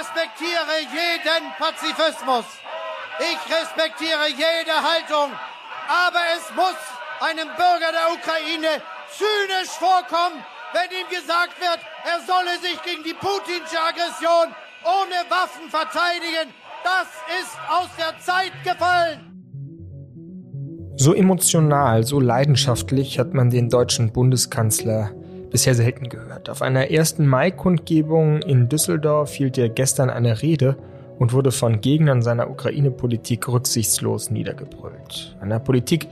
respektiere 0.00 0.76
jeden 0.88 1.44
Pazifismus. 1.60 2.46
Ich 3.20 3.40
respektiere 3.52 4.28
jede 4.32 4.76
Haltung. 4.80 5.28
Aber 5.88 6.22
es 6.36 6.44
muss 6.56 6.80
einem 7.20 7.48
Bürger 7.56 7.92
der 7.92 8.08
Ukraine 8.16 8.80
zynisch 9.12 9.72
vorkommen, 9.76 10.40
wenn 10.72 10.88
ihm 10.98 11.08
gesagt 11.10 11.60
wird, 11.60 11.80
er 12.04 12.20
solle 12.24 12.56
sich 12.62 12.80
gegen 12.82 13.02
die 13.02 13.14
putinsche 13.14 13.76
Aggression 13.76 14.54
ohne 14.84 15.18
Waffen 15.28 15.68
verteidigen. 15.68 16.54
Das 16.82 17.08
ist 17.40 17.54
aus 17.68 17.90
der 17.98 18.18
Zeit 18.20 18.52
gefallen. 18.64 19.26
So 20.96 21.12
emotional, 21.14 22.04
so 22.04 22.20
leidenschaftlich 22.20 23.18
hat 23.18 23.34
man 23.34 23.50
den 23.50 23.68
deutschen 23.68 24.12
Bundeskanzler 24.12 25.12
bisher 25.50 25.74
selten 25.74 26.08
gehört. 26.08 26.48
Auf 26.48 26.62
einer 26.62 26.90
ersten 26.90 27.26
Mai-Kundgebung 27.26 28.42
in 28.42 28.68
Düsseldorf 28.68 29.32
hielt 29.32 29.58
er 29.58 29.68
gestern 29.68 30.10
eine 30.10 30.42
Rede 30.42 30.76
und 31.18 31.32
wurde 31.32 31.52
von 31.52 31.80
Gegnern 31.80 32.22
seiner 32.22 32.50
Ukraine-Politik 32.50 33.48
rücksichtslos 33.48 34.30
niedergebrüllt. 34.30 35.36
Einer 35.40 35.60
Politik, 35.60 36.08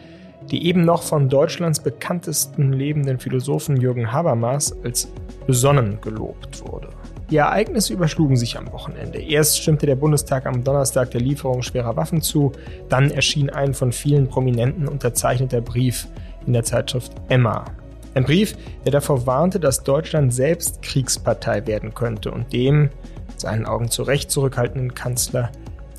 die 0.51 0.67
eben 0.67 0.85
noch 0.85 1.03
von 1.03 1.29
Deutschlands 1.29 1.81
bekanntesten 1.81 2.73
lebenden 2.73 3.19
Philosophen 3.19 3.77
Jürgen 3.77 4.13
Habermas 4.13 4.77
als 4.85 5.11
besonnen 5.47 5.99
gelobt 6.01 6.61
wurde. 6.67 6.89
Die 7.31 7.37
Ereignisse 7.37 7.93
überschlugen 7.93 8.37
sich 8.37 8.57
am 8.57 8.73
Wochenende. 8.73 9.19
Erst 9.21 9.61
stimmte 9.61 9.85
der 9.85 9.97
Bundestag 9.97 10.47
am 10.47 10.65
Donnerstag 10.65 11.11
der 11.11 11.21
Lieferung 11.21 11.63
schwerer 11.63 11.95
Waffen 11.97 12.23
zu, 12.23 12.53
dann 12.89 13.11
erschien 13.11 13.51
ein 13.51 13.75
von 13.75 13.93
vielen 13.93 14.29
Prominenten 14.29 14.89
unterzeichneter 14.89 15.61
Brief 15.61 16.07
in 16.47 16.55
der 16.55 16.65
Zeitschrift 16.65 17.13
Emma. 17.29 17.67
Ein 18.15 18.25
Brief, 18.25 18.57
der 18.85 18.93
davor 18.93 19.27
warnte, 19.27 19.61
dass 19.61 19.85
Deutschland 19.85 20.33
selbst 20.33 20.83
Kriegspartei 20.83 21.67
werden 21.67 21.95
könnte 21.95 22.31
und 22.31 22.53
dem, 22.53 22.91
seinen 23.37 23.67
Augen 23.67 23.91
zu 23.91 24.03
Recht 24.03 24.31
zurückhaltenden 24.31 24.95
Kanzler, 24.95 25.51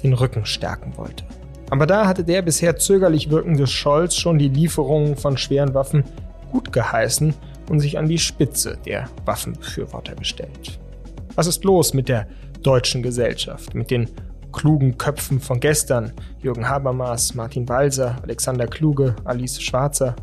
den 0.03 0.13
Rücken 0.13 0.45
stärken 0.45 0.97
wollte. 0.97 1.23
Aber 1.69 1.85
da 1.85 2.07
hatte 2.07 2.23
der 2.23 2.41
bisher 2.41 2.77
zögerlich 2.77 3.30
wirkende 3.30 3.67
Scholz 3.67 4.15
schon 4.15 4.39
die 4.39 4.49
Lieferungen 4.49 5.15
von 5.15 5.37
schweren 5.37 5.73
Waffen 5.73 6.03
gut 6.52 6.73
geheißen 6.73 7.33
und 7.69 7.80
sich 7.80 7.97
an 7.97 8.07
die 8.07 8.17
Spitze 8.17 8.77
der 8.85 9.07
Waffenbefürworter 9.25 10.15
gestellt. 10.15 10.80
Was 11.35 11.47
ist 11.47 11.63
los 11.63 11.93
mit 11.93 12.09
der 12.09 12.27
deutschen 12.63 13.03
Gesellschaft, 13.03 13.75
mit 13.75 13.91
den 13.91 14.09
klugen 14.52 14.97
Köpfen 14.97 15.39
von 15.39 15.59
gestern, 15.59 16.11
Jürgen 16.41 16.67
Habermas, 16.67 17.35
Martin 17.35 17.65
Balser, 17.65 18.17
Alexander 18.23 18.65
Kluge, 18.65 19.15
Alice 19.23 19.61
Schwarzer 19.61 20.15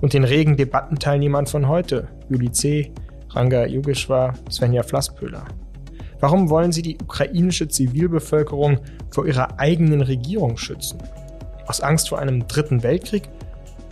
und 0.00 0.12
den 0.12 0.24
regen 0.24 0.56
Debattenteilnehmern 0.56 1.46
von 1.46 1.68
heute, 1.68 2.08
Juli 2.28 2.50
C., 2.52 2.92
Ranga 3.30 3.66
Yogeshwar, 3.66 4.34
Svenja 4.50 4.82
Flasspöhler? 4.82 5.44
Warum 6.20 6.50
wollen 6.50 6.72
sie 6.72 6.82
die 6.82 6.98
ukrainische 7.00 7.68
Zivilbevölkerung 7.68 8.80
vor 9.10 9.26
ihrer 9.26 9.60
eigenen 9.60 10.00
Regierung 10.00 10.56
schützen? 10.56 10.98
Aus 11.66 11.80
Angst 11.80 12.08
vor 12.08 12.18
einem 12.18 12.48
dritten 12.48 12.82
Weltkrieg? 12.82 13.28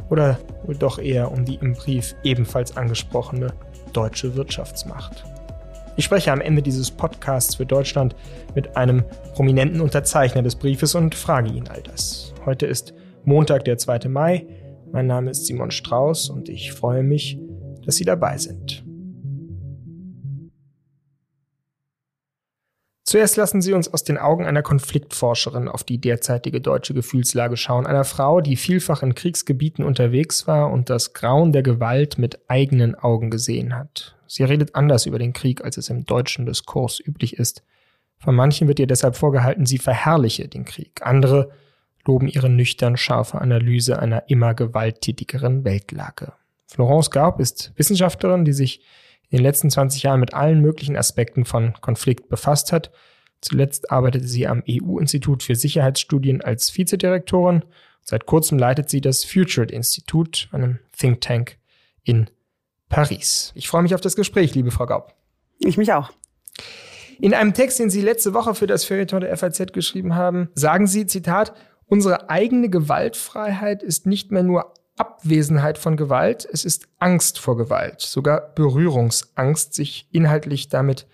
Oder 0.09 0.39
wohl 0.65 0.77
doch 0.77 0.99
eher 0.99 1.31
um 1.31 1.45
die 1.45 1.57
im 1.57 1.75
Brief 1.75 2.15
ebenfalls 2.23 2.77
angesprochene 2.77 3.53
deutsche 3.93 4.35
Wirtschaftsmacht? 4.35 5.25
Ich 5.97 6.05
spreche 6.05 6.31
am 6.31 6.41
Ende 6.41 6.63
dieses 6.63 6.91
Podcasts 6.91 7.55
für 7.55 7.65
Deutschland 7.65 8.15
mit 8.55 8.77
einem 8.77 9.03
prominenten 9.35 9.81
Unterzeichner 9.81 10.43
des 10.43 10.57
Briefes 10.57 10.95
und 10.95 11.15
frage 11.15 11.51
ihn 11.51 11.69
all 11.69 11.83
das. 11.83 12.35
Heute 12.45 12.67
ist 12.67 12.93
Montag, 13.25 13.65
der 13.65 13.79
2. 13.79 14.09
Mai. 14.09 14.47
Mein 14.97 15.09
Name 15.09 15.31
ist 15.31 15.45
Simon 15.45 15.71
Strauß 15.71 16.31
und 16.31 16.49
ich 16.49 16.73
freue 16.73 17.03
mich, 17.03 17.39
dass 17.85 17.97
Sie 17.97 18.07
dabei 18.07 18.39
sind. 18.39 18.83
Zuerst 23.05 23.37
lassen 23.37 23.61
Sie 23.61 23.75
uns 23.75 23.93
aus 23.93 24.05
den 24.05 24.17
Augen 24.17 24.47
einer 24.47 24.63
Konfliktforscherin 24.63 25.69
auf 25.69 25.85
die 25.85 25.99
derzeitige 25.99 26.63
deutsche 26.63 26.95
Gefühlslage 26.95 27.59
schauen, 27.59 27.87
einer 27.87 28.05
Frau, 28.05 28.41
die 28.41 28.57
vielfach 28.57 29.03
in 29.03 29.15
Kriegsgebieten 29.15 29.85
unterwegs 29.85 30.47
war 30.47 30.73
und 30.73 30.89
das 30.89 31.13
Grauen 31.13 31.53
der 31.53 31.63
Gewalt 31.63 32.17
mit 32.17 32.49
eigenen 32.49 32.95
Augen 32.95 33.29
gesehen 33.29 33.77
hat. 33.77 34.17
Sie 34.27 34.45
redet 34.45 34.75
anders 34.75 35.05
über 35.05 35.19
den 35.19 35.35
Krieg, 35.35 35.63
als 35.63 35.77
es 35.77 35.91
im 35.91 36.07
deutschen 36.07 36.47
Diskurs 36.47 37.01
üblich 37.07 37.37
ist. 37.37 37.63
Von 38.17 38.35
manchen 38.35 38.67
wird 38.67 38.79
ihr 38.79 38.87
deshalb 38.87 39.15
vorgehalten, 39.15 39.67
sie 39.67 39.77
verherrliche 39.77 40.49
den 40.49 40.65
Krieg. 40.65 41.03
Andere 41.03 41.51
loben 42.07 42.29
ihre 42.29 42.49
nüchtern 42.49 42.97
scharfe 42.97 43.41
Analyse 43.41 43.99
einer 43.99 44.29
immer 44.29 44.55
gewalttätigeren 44.55 45.65
Weltlage. 45.65 46.33
Florence 46.67 47.11
Gaub 47.11 47.41
ist 47.41 47.73
Wissenschaftlerin, 47.77 48.45
die 48.45 48.53
sich 48.53 48.81
in 49.29 49.39
den 49.39 49.43
letzten 49.43 49.71
20 49.71 50.03
Jahren 50.03 50.21
mit 50.21 50.35
allen 50.35 50.61
möglichen 50.61 50.97
Aspekten 50.97 51.45
von 51.45 51.75
Konflikt 51.81 52.29
befasst 52.29 52.73
hat. 52.73 52.91
Zuletzt 53.41 53.91
arbeitete 53.91 54.27
sie 54.27 54.47
am 54.47 54.63
EU-Institut 54.69 55.43
für 55.43 55.55
Sicherheitsstudien 55.55 56.43
als 56.43 56.77
Vizedirektorin. 56.77 57.65
Seit 58.03 58.27
kurzem 58.27 58.59
leitet 58.59 58.89
sie 58.89 59.01
das 59.01 59.25
Future 59.25 59.67
Institut, 59.67 60.49
einem 60.53 60.79
Think 60.97 61.21
Tank 61.21 61.59
in 62.03 62.31
Paris. 62.89 63.53
Ich 63.55 63.69
freue 63.69 63.83
mich 63.83 63.95
auf 63.95 64.01
das 64.01 64.17
Gespräch, 64.17 64.55
liebe 64.55 64.71
Frau 64.71 64.87
Gaub. 64.87 65.15
Ich 65.59 65.77
mich 65.77 65.93
auch. 65.93 66.13
In 67.19 67.35
einem 67.35 67.55
Text, 67.55 67.79
den 67.79 67.91
Sie 67.91 68.03
letzte 68.03 68.35
Woche 68.35 68.55
für 68.55 68.67
das 68.67 68.85
Feuilleton 68.85 69.23
der 69.23 69.37
FAZ 69.37 69.73
geschrieben 69.73 70.15
haben, 70.15 70.51
sagen 70.55 70.87
Sie, 70.87 71.07
Zitat, 71.07 71.55
unsere 71.87 72.31
eigene 72.31 72.69
Gewaltfreiheit 72.69 73.83
ist 73.83 74.07
nicht 74.07 74.31
mehr 74.31 74.43
nur 74.43 74.75
Abwesenheit 74.97 75.79
von 75.79 75.97
Gewalt, 75.97 76.49
es 76.51 76.65
ist 76.65 76.89
Angst 76.99 77.39
vor 77.39 77.57
Gewalt, 77.57 78.01
sogar 78.01 78.41
Berührungsangst, 78.55 79.75
sich 79.75 80.09
inhaltlich 80.11 80.69
damit 80.69 81.07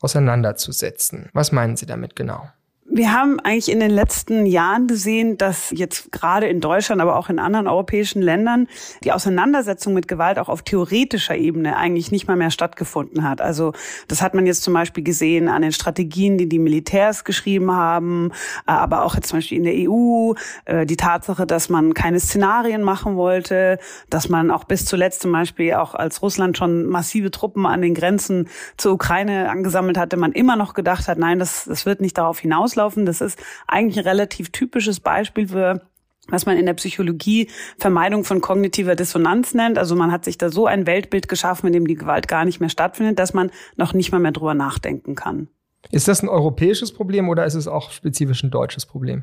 auseinanderzusetzen. 0.00 1.28
Was 1.32 1.52
meinen 1.52 1.76
Sie 1.76 1.86
damit 1.86 2.16
genau? 2.16 2.48
Wir 2.88 3.12
haben 3.12 3.40
eigentlich 3.40 3.70
in 3.70 3.80
den 3.80 3.90
letzten 3.90 4.46
Jahren 4.46 4.86
gesehen, 4.86 5.36
dass 5.38 5.72
jetzt 5.72 6.12
gerade 6.12 6.46
in 6.46 6.60
Deutschland, 6.60 7.02
aber 7.02 7.16
auch 7.16 7.28
in 7.28 7.40
anderen 7.40 7.66
europäischen 7.66 8.22
Ländern 8.22 8.68
die 9.02 9.10
Auseinandersetzung 9.10 9.92
mit 9.92 10.06
Gewalt 10.06 10.38
auch 10.38 10.48
auf 10.48 10.62
theoretischer 10.62 11.36
Ebene 11.36 11.76
eigentlich 11.76 12.12
nicht 12.12 12.28
mal 12.28 12.36
mehr 12.36 12.52
stattgefunden 12.52 13.28
hat. 13.28 13.40
Also 13.40 13.72
das 14.06 14.22
hat 14.22 14.34
man 14.34 14.46
jetzt 14.46 14.62
zum 14.62 14.72
Beispiel 14.72 15.02
gesehen 15.02 15.48
an 15.48 15.62
den 15.62 15.72
Strategien, 15.72 16.38
die 16.38 16.48
die 16.48 16.60
Militärs 16.60 17.24
geschrieben 17.24 17.72
haben, 17.72 18.30
äh, 18.68 18.70
aber 18.70 19.04
auch 19.04 19.16
jetzt 19.16 19.28
zum 19.28 19.38
Beispiel 19.38 19.58
in 19.58 19.64
der 19.64 19.90
EU 19.90 20.34
äh, 20.66 20.86
die 20.86 20.96
Tatsache, 20.96 21.44
dass 21.44 21.68
man 21.68 21.92
keine 21.92 22.20
Szenarien 22.20 22.82
machen 22.82 23.16
wollte, 23.16 23.80
dass 24.10 24.28
man 24.28 24.52
auch 24.52 24.62
bis 24.62 24.84
zuletzt 24.84 25.22
zum 25.22 25.32
Beispiel 25.32 25.74
auch 25.74 25.94
als 25.94 26.22
Russland 26.22 26.56
schon 26.56 26.86
massive 26.86 27.32
Truppen 27.32 27.66
an 27.66 27.82
den 27.82 27.94
Grenzen 27.94 28.48
zur 28.76 28.92
Ukraine 28.92 29.50
angesammelt 29.50 29.98
hatte, 29.98 30.16
man 30.16 30.30
immer 30.30 30.54
noch 30.54 30.72
gedacht 30.72 31.08
hat, 31.08 31.18
nein, 31.18 31.40
das, 31.40 31.64
das 31.64 31.84
wird 31.84 32.00
nicht 32.00 32.16
darauf 32.16 32.38
hinauslaufen 32.76 33.04
laufen. 33.04 33.06
Das 33.06 33.20
ist 33.20 33.38
eigentlich 33.66 33.98
ein 33.98 34.08
relativ 34.08 34.50
typisches 34.50 35.00
Beispiel 35.00 35.48
für 35.48 35.80
was 36.28 36.44
man 36.44 36.56
in 36.56 36.66
der 36.66 36.74
Psychologie 36.74 37.48
Vermeidung 37.78 38.24
von 38.24 38.40
kognitiver 38.40 38.96
Dissonanz 38.96 39.54
nennt. 39.54 39.78
Also 39.78 39.94
man 39.94 40.10
hat 40.10 40.24
sich 40.24 40.36
da 40.36 40.48
so 40.48 40.66
ein 40.66 40.84
Weltbild 40.84 41.28
geschaffen, 41.28 41.68
in 41.68 41.72
dem 41.72 41.86
die 41.86 41.94
Gewalt 41.94 42.26
gar 42.26 42.44
nicht 42.44 42.58
mehr 42.58 42.68
stattfindet, 42.68 43.20
dass 43.20 43.32
man 43.32 43.52
noch 43.76 43.94
nicht 43.94 44.10
mal 44.10 44.18
mehr 44.18 44.32
drüber 44.32 44.54
nachdenken 44.54 45.14
kann. 45.14 45.46
Ist 45.92 46.08
das 46.08 46.24
ein 46.24 46.28
europäisches 46.28 46.92
Problem 46.92 47.28
oder 47.28 47.46
ist 47.46 47.54
es 47.54 47.68
auch 47.68 47.92
spezifisch 47.92 48.42
ein 48.42 48.50
deutsches 48.50 48.86
Problem? 48.86 49.22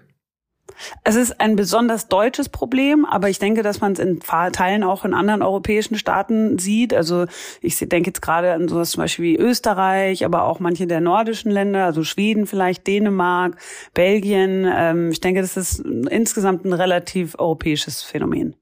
Es 1.03 1.15
ist 1.15 1.39
ein 1.39 1.55
besonders 1.55 2.07
deutsches 2.07 2.49
Problem, 2.49 3.05
aber 3.05 3.29
ich 3.29 3.39
denke, 3.39 3.63
dass 3.63 3.81
man 3.81 3.93
es 3.93 3.99
in 3.99 4.19
Teilen 4.19 4.83
auch 4.83 5.05
in 5.05 5.13
anderen 5.13 5.41
europäischen 5.41 5.97
Staaten 5.97 6.57
sieht. 6.57 6.93
Also 6.93 7.25
ich 7.61 7.77
denke 7.77 8.09
jetzt 8.09 8.21
gerade 8.21 8.53
an 8.53 8.67
sowas 8.67 8.91
zum 8.91 9.03
Beispiel 9.03 9.25
wie 9.25 9.37
Österreich, 9.37 10.25
aber 10.25 10.43
auch 10.43 10.59
manche 10.59 10.87
der 10.87 11.01
nordischen 11.01 11.51
Länder, 11.51 11.85
also 11.85 12.03
Schweden 12.03 12.47
vielleicht, 12.47 12.87
Dänemark, 12.87 13.57
Belgien. 13.93 14.65
Ähm, 14.67 15.11
ich 15.11 15.21
denke, 15.21 15.41
das 15.41 15.57
ist 15.57 15.79
insgesamt 15.79 16.65
ein 16.65 16.73
relativ 16.73 17.35
europäisches 17.37 18.01
Phänomen. 18.01 18.55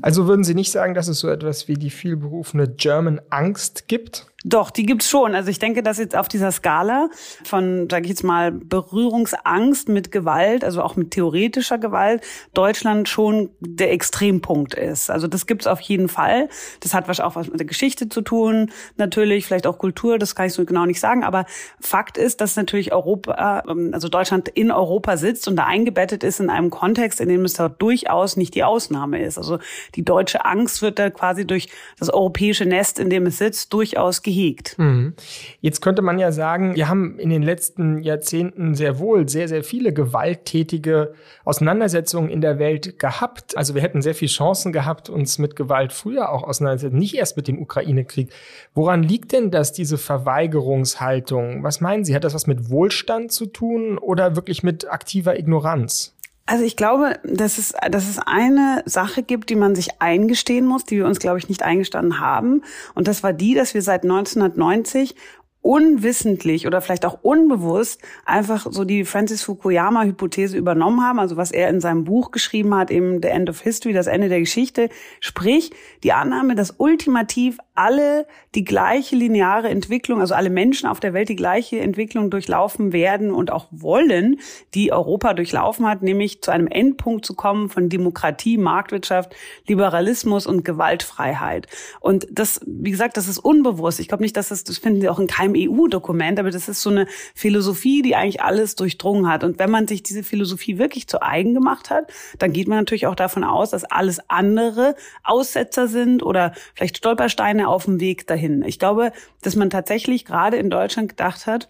Also 0.00 0.26
würden 0.28 0.44
Sie 0.44 0.54
nicht 0.54 0.70
sagen, 0.70 0.94
dass 0.94 1.08
es 1.08 1.18
so 1.18 1.28
etwas 1.28 1.68
wie 1.68 1.74
die 1.74 1.90
vielberufene 1.90 2.68
German 2.68 3.20
Angst 3.30 3.88
gibt? 3.88 4.31
Doch, 4.44 4.70
die 4.70 4.84
gibt's 4.84 5.08
schon. 5.08 5.34
Also 5.34 5.50
ich 5.50 5.58
denke, 5.58 5.82
dass 5.82 5.98
jetzt 5.98 6.16
auf 6.16 6.26
dieser 6.26 6.50
Skala 6.50 7.08
von, 7.44 7.88
sage 7.88 8.04
ich 8.04 8.10
jetzt 8.10 8.24
mal, 8.24 8.50
Berührungsangst 8.50 9.88
mit 9.88 10.10
Gewalt, 10.10 10.64
also 10.64 10.82
auch 10.82 10.96
mit 10.96 11.12
theoretischer 11.12 11.78
Gewalt, 11.78 12.22
Deutschland 12.52 13.08
schon 13.08 13.50
der 13.60 13.92
Extrempunkt 13.92 14.74
ist. 14.74 15.10
Also 15.10 15.28
das 15.28 15.46
gibt's 15.46 15.66
auf 15.66 15.80
jeden 15.80 16.08
Fall. 16.08 16.48
Das 16.80 16.92
hat 16.92 17.06
wahrscheinlich 17.06 17.32
auch 17.32 17.36
was 17.36 17.48
mit 17.48 17.60
der 17.60 17.66
Geschichte 17.66 18.08
zu 18.08 18.20
tun, 18.20 18.72
natürlich, 18.96 19.46
vielleicht 19.46 19.66
auch 19.66 19.78
Kultur, 19.78 20.18
das 20.18 20.34
kann 20.34 20.46
ich 20.46 20.54
so 20.54 20.64
genau 20.64 20.86
nicht 20.86 21.00
sagen. 21.00 21.22
Aber 21.22 21.44
Fakt 21.80 22.18
ist, 22.18 22.40
dass 22.40 22.56
natürlich 22.56 22.92
Europa, 22.92 23.62
ähm, 23.68 23.90
also 23.92 24.08
Deutschland 24.08 24.48
in 24.48 24.72
Europa 24.72 25.16
sitzt 25.16 25.46
und 25.46 25.56
da 25.56 25.66
eingebettet 25.66 26.24
ist 26.24 26.40
in 26.40 26.50
einem 26.50 26.70
Kontext, 26.70 27.20
in 27.20 27.28
dem 27.28 27.44
es 27.44 27.54
da 27.54 27.68
durchaus 27.68 28.36
nicht 28.36 28.54
die 28.54 28.64
Ausnahme 28.64 29.22
ist. 29.22 29.38
Also 29.38 29.58
die 29.94 30.04
deutsche 30.04 30.44
Angst 30.44 30.82
wird 30.82 30.98
da 30.98 31.10
quasi 31.10 31.46
durch 31.46 31.68
das 31.98 32.10
europäische 32.10 32.64
Nest, 32.64 32.98
in 32.98 33.08
dem 33.08 33.26
es 33.26 33.38
sitzt, 33.38 33.72
durchaus 33.72 34.22
gehegt. 34.32 34.78
Mhm. 34.78 35.14
Jetzt 35.60 35.82
könnte 35.82 36.00
man 36.00 36.18
ja 36.18 36.32
sagen, 36.32 36.74
wir 36.74 36.88
haben 36.88 37.18
in 37.18 37.28
den 37.28 37.42
letzten 37.42 38.02
Jahrzehnten 38.02 38.74
sehr 38.74 38.98
wohl 38.98 39.28
sehr, 39.28 39.46
sehr 39.46 39.62
viele 39.62 39.92
gewalttätige 39.92 41.12
Auseinandersetzungen 41.44 42.30
in 42.30 42.40
der 42.40 42.58
Welt 42.58 42.98
gehabt. 42.98 43.56
Also 43.56 43.74
wir 43.74 43.82
hätten 43.82 44.00
sehr 44.00 44.14
viele 44.14 44.30
Chancen 44.30 44.72
gehabt, 44.72 45.10
uns 45.10 45.38
mit 45.38 45.54
Gewalt 45.54 45.92
früher 45.92 46.30
auch 46.30 46.44
auseinandersetzen, 46.44 46.98
nicht 46.98 47.14
erst 47.14 47.36
mit 47.36 47.46
dem 47.46 47.60
Ukraine-Krieg. 47.60 48.30
Woran 48.74 49.02
liegt 49.02 49.32
denn 49.32 49.50
das, 49.50 49.72
diese 49.72 49.98
Verweigerungshaltung? 49.98 51.62
Was 51.62 51.80
meinen 51.80 52.04
Sie? 52.04 52.14
Hat 52.14 52.24
das 52.24 52.34
was 52.34 52.46
mit 52.46 52.70
Wohlstand 52.70 53.32
zu 53.32 53.46
tun 53.46 53.98
oder 53.98 54.34
wirklich 54.34 54.62
mit 54.62 54.90
aktiver 54.90 55.38
Ignoranz? 55.38 56.14
Also 56.44 56.64
ich 56.64 56.76
glaube, 56.76 57.20
dass 57.24 57.58
es, 57.58 57.72
dass 57.90 58.08
es 58.08 58.18
eine 58.18 58.82
Sache 58.84 59.22
gibt, 59.22 59.48
die 59.48 59.54
man 59.54 59.74
sich 59.74 60.00
eingestehen 60.00 60.66
muss, 60.66 60.84
die 60.84 60.96
wir 60.96 61.06
uns, 61.06 61.20
glaube 61.20 61.38
ich, 61.38 61.48
nicht 61.48 61.62
eingestanden 61.62 62.18
haben. 62.18 62.62
Und 62.94 63.06
das 63.06 63.22
war 63.22 63.32
die, 63.32 63.54
dass 63.54 63.74
wir 63.74 63.82
seit 63.82 64.02
1990 64.02 65.14
unwissentlich 65.62 66.66
oder 66.66 66.80
vielleicht 66.80 67.06
auch 67.06 67.20
unbewusst 67.22 68.02
einfach 68.26 68.66
so 68.68 68.84
die 68.84 69.04
Francis 69.04 69.44
Fukuyama-Hypothese 69.44 70.56
übernommen 70.56 71.02
haben, 71.02 71.20
also 71.20 71.36
was 71.36 71.52
er 71.52 71.68
in 71.68 71.80
seinem 71.80 72.02
Buch 72.02 72.32
geschrieben 72.32 72.74
hat, 72.74 72.90
eben 72.90 73.22
The 73.22 73.28
End 73.28 73.48
of 73.48 73.60
History, 73.60 73.92
das 73.92 74.08
Ende 74.08 74.28
der 74.28 74.40
Geschichte, 74.40 74.88
sprich 75.20 75.70
die 76.02 76.12
Annahme, 76.12 76.56
dass 76.56 76.74
ultimativ 76.78 77.58
alle 77.74 78.26
die 78.54 78.64
gleiche 78.64 79.16
lineare 79.16 79.68
Entwicklung, 79.68 80.20
also 80.20 80.34
alle 80.34 80.50
Menschen 80.50 80.86
auf 80.86 81.00
der 81.00 81.14
Welt 81.14 81.28
die 81.30 81.36
gleiche 81.36 81.80
Entwicklung 81.80 82.30
durchlaufen 82.30 82.92
werden 82.92 83.30
und 83.30 83.50
auch 83.50 83.66
wollen, 83.70 84.40
die 84.74 84.92
Europa 84.92 85.32
durchlaufen 85.32 85.86
hat, 85.86 86.02
nämlich 86.02 86.42
zu 86.42 86.50
einem 86.50 86.66
Endpunkt 86.66 87.24
zu 87.24 87.34
kommen 87.34 87.70
von 87.70 87.88
Demokratie, 87.88 88.58
Marktwirtschaft, 88.58 89.34
Liberalismus 89.66 90.46
und 90.46 90.64
Gewaltfreiheit. 90.64 91.66
Und 92.00 92.26
das, 92.30 92.60
wie 92.66 92.90
gesagt, 92.90 93.16
das 93.16 93.26
ist 93.26 93.38
unbewusst. 93.38 94.00
Ich 94.00 94.08
glaube 94.08 94.22
nicht, 94.22 94.36
dass 94.36 94.48
das, 94.48 94.64
das 94.64 94.76
finden 94.78 95.00
Sie 95.00 95.08
auch 95.08 95.18
in 95.18 95.26
keinem 95.26 95.54
EU-Dokument, 95.56 96.38
aber 96.38 96.50
das 96.50 96.68
ist 96.68 96.82
so 96.82 96.90
eine 96.90 97.06
Philosophie, 97.34 98.02
die 98.02 98.16
eigentlich 98.16 98.42
alles 98.42 98.76
durchdrungen 98.76 99.28
hat. 99.28 99.44
Und 99.44 99.58
wenn 99.58 99.70
man 99.70 99.88
sich 99.88 100.02
diese 100.02 100.22
Philosophie 100.22 100.78
wirklich 100.78 101.08
zu 101.08 101.22
eigen 101.22 101.54
gemacht 101.54 101.88
hat, 101.88 102.12
dann 102.38 102.52
geht 102.52 102.68
man 102.68 102.78
natürlich 102.78 103.06
auch 103.06 103.14
davon 103.14 103.44
aus, 103.44 103.70
dass 103.70 103.84
alles 103.84 104.20
andere 104.28 104.94
Aussetzer 105.24 105.88
sind 105.88 106.22
oder 106.22 106.52
vielleicht 106.74 106.98
Stolpersteine 106.98 107.61
alleine 107.62 107.68
auf 107.68 107.84
dem 107.84 108.00
Weg 108.00 108.26
dahin. 108.26 108.62
Ich 108.62 108.78
glaube, 108.78 109.12
dass 109.42 109.56
man 109.56 109.70
tatsächlich 109.70 110.24
gerade 110.24 110.56
in 110.56 110.70
Deutschland 110.70 111.08
gedacht 111.08 111.46
hat, 111.46 111.68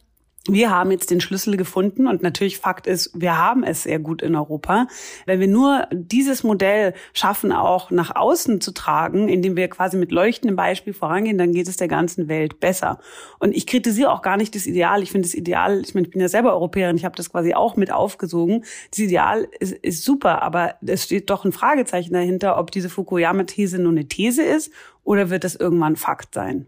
wir 0.49 0.71
haben 0.71 0.91
jetzt 0.91 1.13
den 1.13 1.21
Schlüssel 1.21 1.57
gefunden 1.57 2.09
und 2.09 2.25
natürlich 2.25 2.59
Fakt 2.59 2.89
ist, 2.89 3.13
wir 3.15 3.39
haben 3.39 3.63
es 3.63 3.85
sehr 3.85 4.01
gut 4.01 4.23
in 4.23 4.35
Europa. 4.35 4.89
Wenn 5.25 5.39
wir 5.39 5.47
nur 5.47 5.87
dieses 5.93 6.43
Modell 6.43 6.95
schaffen, 7.13 7.53
auch 7.53 7.93
nach 7.93 8.17
außen 8.17 8.61
zu 8.61 8.73
tragen, 8.73 9.29
indem 9.29 9.55
wir 9.55 9.69
quasi 9.69 9.97
mit 9.97 10.11
leuchtendem 10.11 10.57
Beispiel 10.57 10.95
vorangehen, 10.95 11.39
dann 11.39 11.53
geht 11.53 11.69
es 11.69 11.77
der 11.77 11.87
ganzen 11.87 12.27
Welt 12.27 12.59
besser. 12.59 12.99
Und 13.39 13.55
ich 13.55 13.69
kritisiere 13.69 14.11
auch 14.11 14.21
gar 14.21 14.37
nicht 14.37 14.57
das 14.57 14.67
Ideal. 14.67 15.05
Ich 15.05 15.13
finde 15.13 15.29
das 15.29 15.35
Ideal, 15.35 15.81
ich 15.81 15.95
meine, 15.95 16.09
ich 16.09 16.13
bin 16.13 16.21
ja 16.21 16.29
selber 16.29 16.55
Europäerin, 16.55 16.97
ich 16.97 17.05
habe 17.05 17.15
das 17.15 17.31
quasi 17.31 17.55
auch 17.55 17.77
mit 17.77 17.93
aufgesogen. 17.93 18.65
Das 18.91 18.99
Ideal 18.99 19.47
ist, 19.61 19.75
ist 19.75 20.03
super, 20.03 20.43
aber 20.43 20.75
es 20.85 21.05
steht 21.05 21.31
doch 21.31 21.45
ein 21.45 21.53
Fragezeichen 21.53 22.15
dahinter, 22.15 22.59
ob 22.59 22.73
diese 22.73 22.89
Fukuyama-These 22.89 23.79
nur 23.79 23.93
eine 23.93 24.09
These 24.09 24.43
ist 24.43 24.73
oder 25.05 25.31
wird 25.31 25.45
das 25.45 25.55
irgendwann 25.55 25.97
Fakt 25.97 26.35
sein. 26.35 26.67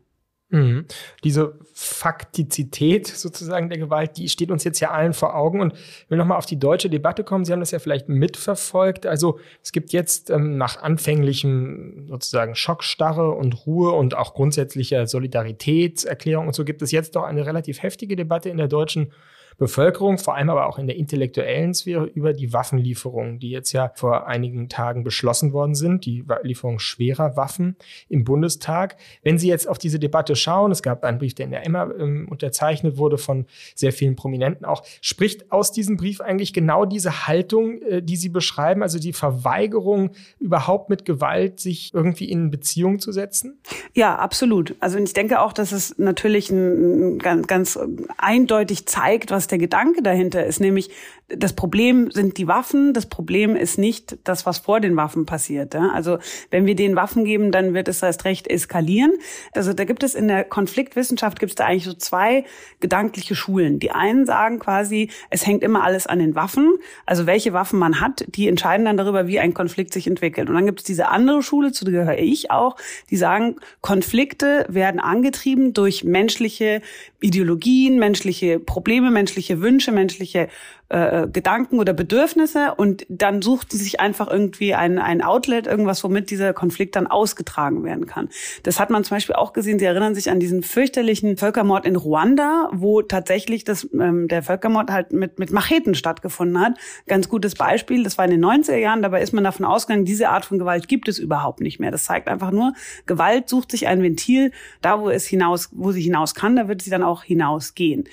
Mhm. 0.54 0.86
Diese 1.24 1.58
Faktizität 1.72 3.08
sozusagen 3.08 3.68
der 3.68 3.78
Gewalt, 3.78 4.16
die 4.18 4.28
steht 4.28 4.52
uns 4.52 4.62
jetzt 4.62 4.78
ja 4.78 4.90
allen 4.90 5.12
vor 5.12 5.34
Augen. 5.34 5.60
Und 5.60 5.72
ich 5.74 6.10
will 6.10 6.18
nochmal 6.18 6.38
auf 6.38 6.46
die 6.46 6.58
deutsche 6.58 6.88
Debatte 6.88 7.24
kommen. 7.24 7.44
Sie 7.44 7.52
haben 7.52 7.60
das 7.60 7.72
ja 7.72 7.80
vielleicht 7.80 8.08
mitverfolgt. 8.08 9.04
Also 9.04 9.40
es 9.62 9.72
gibt 9.72 9.92
jetzt 9.92 10.30
ähm, 10.30 10.56
nach 10.56 10.80
anfänglichem 10.80 12.06
sozusagen 12.08 12.54
Schockstarre 12.54 13.32
und 13.32 13.66
Ruhe 13.66 13.92
und 13.92 14.16
auch 14.16 14.34
grundsätzlicher 14.34 15.06
Solidaritätserklärung 15.06 16.46
und 16.46 16.54
so 16.54 16.64
gibt 16.64 16.82
es 16.82 16.92
jetzt 16.92 17.16
doch 17.16 17.24
eine 17.24 17.46
relativ 17.46 17.82
heftige 17.82 18.14
Debatte 18.14 18.48
in 18.48 18.58
der 18.58 18.68
deutschen 18.68 19.12
Bevölkerung, 19.56 20.18
vor 20.18 20.34
allem 20.34 20.50
aber 20.50 20.66
auch 20.66 20.78
in 20.78 20.86
der 20.86 20.96
intellektuellen 20.96 21.74
Sphäre 21.74 22.04
über 22.06 22.32
die 22.32 22.52
Waffenlieferungen, 22.52 23.38
die 23.38 23.50
jetzt 23.50 23.72
ja 23.72 23.92
vor 23.94 24.26
einigen 24.26 24.68
Tagen 24.68 25.04
beschlossen 25.04 25.52
worden 25.52 25.74
sind, 25.74 26.04
die 26.06 26.24
Lieferung 26.42 26.78
schwerer 26.78 27.36
Waffen 27.36 27.76
im 28.08 28.24
Bundestag. 28.24 28.96
Wenn 29.22 29.38
Sie 29.38 29.48
jetzt 29.48 29.68
auf 29.68 29.78
diese 29.78 29.98
Debatte 29.98 30.36
schauen, 30.36 30.72
es 30.72 30.82
gab 30.82 31.04
einen 31.04 31.18
Brief, 31.18 31.34
der 31.34 31.46
in 31.46 31.50
der 31.52 31.64
Emma 31.64 31.90
ähm, 31.98 32.26
unterzeichnet 32.28 32.96
wurde 32.96 33.18
von 33.18 33.46
sehr 33.74 33.92
vielen 33.92 34.16
Prominenten 34.16 34.64
auch, 34.64 34.82
spricht 35.00 35.52
aus 35.52 35.72
diesem 35.72 35.96
Brief 35.96 36.20
eigentlich 36.20 36.52
genau 36.52 36.84
diese 36.84 37.26
Haltung, 37.26 37.80
äh, 37.82 38.02
die 38.02 38.16
Sie 38.16 38.28
beschreiben, 38.28 38.82
also 38.82 38.98
die 38.98 39.12
Verweigerung, 39.12 40.10
überhaupt 40.38 40.90
mit 40.90 41.04
Gewalt 41.04 41.60
sich 41.60 41.92
irgendwie 41.94 42.28
in 42.28 42.50
Beziehung 42.50 42.98
zu 42.98 43.12
setzen? 43.12 43.58
Ja, 43.94 44.16
absolut. 44.16 44.74
Also 44.80 44.98
ich 44.98 45.12
denke 45.12 45.40
auch, 45.40 45.52
dass 45.52 45.72
es 45.72 45.98
natürlich 45.98 46.50
ein, 46.50 47.18
ganz, 47.18 47.46
ganz 47.46 47.78
eindeutig 48.18 48.86
zeigt, 48.86 49.30
was 49.30 49.43
was 49.44 49.48
der 49.48 49.58
Gedanke 49.58 50.02
dahinter 50.02 50.44
ist, 50.46 50.60
nämlich 50.60 50.90
das 51.28 51.54
Problem 51.54 52.10
sind 52.10 52.36
die 52.36 52.46
Waffen, 52.46 52.92
das 52.92 53.06
Problem 53.06 53.56
ist 53.56 53.78
nicht 53.78 54.18
das, 54.24 54.44
was 54.44 54.58
vor 54.58 54.80
den 54.80 54.94
Waffen 54.96 55.24
passiert. 55.24 55.74
Also 55.74 56.18
wenn 56.50 56.66
wir 56.66 56.76
denen 56.76 56.96
Waffen 56.96 57.24
geben, 57.24 57.50
dann 57.50 57.72
wird 57.72 57.88
es 57.88 58.02
erst 58.02 58.26
recht 58.26 58.46
eskalieren. 58.46 59.12
Also 59.52 59.72
da 59.72 59.84
gibt 59.84 60.02
es 60.02 60.14
in 60.14 60.28
der 60.28 60.44
Konfliktwissenschaft 60.44 61.40
gibt 61.40 61.50
es 61.50 61.56
da 61.56 61.64
eigentlich 61.64 61.84
so 61.84 61.94
zwei 61.94 62.44
gedankliche 62.80 63.34
Schulen. 63.34 63.78
Die 63.78 63.90
einen 63.90 64.26
sagen 64.26 64.58
quasi, 64.58 65.10
es 65.30 65.46
hängt 65.46 65.62
immer 65.62 65.82
alles 65.82 66.06
an 66.06 66.18
den 66.18 66.34
Waffen, 66.34 66.74
also 67.06 67.26
welche 67.26 67.54
Waffen 67.54 67.78
man 67.78 68.00
hat, 68.00 68.24
die 68.28 68.46
entscheiden 68.46 68.84
dann 68.84 68.98
darüber, 68.98 69.26
wie 69.26 69.40
ein 69.40 69.54
Konflikt 69.54 69.94
sich 69.94 70.06
entwickelt. 70.06 70.50
Und 70.50 70.54
dann 70.54 70.66
gibt 70.66 70.80
es 70.80 70.84
diese 70.84 71.08
andere 71.08 71.42
Schule, 71.42 71.72
zu 71.72 71.86
der 71.86 71.94
gehöre 71.94 72.18
ich 72.18 72.50
auch, 72.50 72.76
die 73.10 73.16
sagen, 73.16 73.56
Konflikte 73.80 74.66
werden 74.68 75.00
angetrieben 75.00 75.72
durch 75.72 76.04
menschliche 76.04 76.82
Ideologien, 77.20 77.98
menschliche 77.98 78.58
Probleme, 78.58 79.10
menschliche 79.10 79.62
Wünsche, 79.62 79.92
menschliche 79.92 80.48
äh, 80.94 81.26
Gedanken 81.26 81.80
oder 81.80 81.92
Bedürfnisse 81.92 82.74
und 82.76 83.04
dann 83.08 83.42
sucht 83.42 83.72
sie 83.72 83.78
sich 83.78 83.98
einfach 83.98 84.30
irgendwie 84.30 84.74
ein, 84.74 85.00
ein 85.00 85.22
Outlet, 85.22 85.66
irgendwas, 85.66 86.04
womit 86.04 86.30
dieser 86.30 86.52
Konflikt 86.52 86.94
dann 86.94 87.08
ausgetragen 87.08 87.82
werden 87.82 88.06
kann. 88.06 88.28
Das 88.62 88.78
hat 88.78 88.90
man 88.90 89.02
zum 89.02 89.16
Beispiel 89.16 89.34
auch 89.34 89.52
gesehen, 89.52 89.80
Sie 89.80 89.86
erinnern 89.86 90.14
sich 90.14 90.30
an 90.30 90.38
diesen 90.38 90.62
fürchterlichen 90.62 91.36
Völkermord 91.36 91.84
in 91.84 91.96
Ruanda, 91.96 92.68
wo 92.72 93.02
tatsächlich 93.02 93.64
das, 93.64 93.88
ähm, 93.92 94.28
der 94.28 94.44
Völkermord 94.44 94.92
halt 94.92 95.12
mit, 95.12 95.40
mit 95.40 95.50
Macheten 95.50 95.96
stattgefunden 95.96 96.60
hat. 96.60 96.78
Ganz 97.08 97.28
gutes 97.28 97.56
Beispiel, 97.56 98.04
das 98.04 98.16
war 98.16 98.26
in 98.26 98.30
den 98.30 98.44
90er 98.44 98.76
Jahren, 98.76 99.02
dabei 99.02 99.20
ist 99.20 99.32
man 99.32 99.42
davon 99.42 99.66
ausgegangen, 99.66 100.04
diese 100.04 100.28
Art 100.28 100.44
von 100.44 100.60
Gewalt 100.60 100.86
gibt 100.86 101.08
es 101.08 101.18
überhaupt 101.18 101.60
nicht 101.60 101.80
mehr. 101.80 101.90
Das 101.90 102.04
zeigt 102.04 102.28
einfach 102.28 102.52
nur, 102.52 102.72
Gewalt 103.06 103.48
sucht 103.48 103.72
sich 103.72 103.88
ein 103.88 104.00
Ventil, 104.00 104.52
da 104.80 105.00
wo 105.00 105.10
es 105.10 105.26
hinaus, 105.26 105.70
wo 105.72 105.90
sie 105.90 106.02
hinaus 106.02 106.36
kann, 106.36 106.54
da 106.54 106.68
wird 106.68 106.82
sie 106.82 106.90
dann 106.90 107.02
auch 107.02 107.24
hinausgehen. 107.24 108.04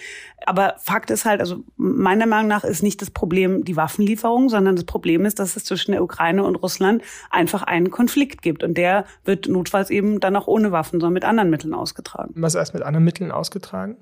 Aber 0.45 0.75
Fakt 0.79 1.11
ist 1.11 1.25
halt, 1.25 1.39
also 1.39 1.63
meiner 1.77 2.25
Meinung 2.25 2.47
nach 2.47 2.63
ist 2.71 2.81
nicht 2.81 3.01
das 3.01 3.11
Problem 3.11 3.63
die 3.63 3.75
Waffenlieferung, 3.75 4.49
sondern 4.49 4.75
das 4.75 4.85
Problem 4.85 5.25
ist, 5.25 5.37
dass 5.37 5.55
es 5.55 5.63
zwischen 5.63 5.91
der 5.91 6.03
Ukraine 6.03 6.43
und 6.43 6.55
Russland 6.55 7.03
einfach 7.29 7.61
einen 7.63 7.91
Konflikt 7.91 8.41
gibt. 8.41 8.63
Und 8.63 8.75
der 8.77 9.05
wird 9.25 9.47
notfalls 9.47 9.89
eben 9.91 10.19
dann 10.19 10.35
auch 10.35 10.47
ohne 10.47 10.71
Waffen, 10.71 10.99
sondern 10.99 11.13
mit 11.13 11.25
anderen 11.25 11.49
Mitteln 11.49 11.73
ausgetragen. 11.73 12.33
Was 12.35 12.55
heißt 12.55 12.73
mit 12.73 12.83
anderen 12.83 13.03
Mitteln 13.05 13.31
ausgetragen? 13.31 13.97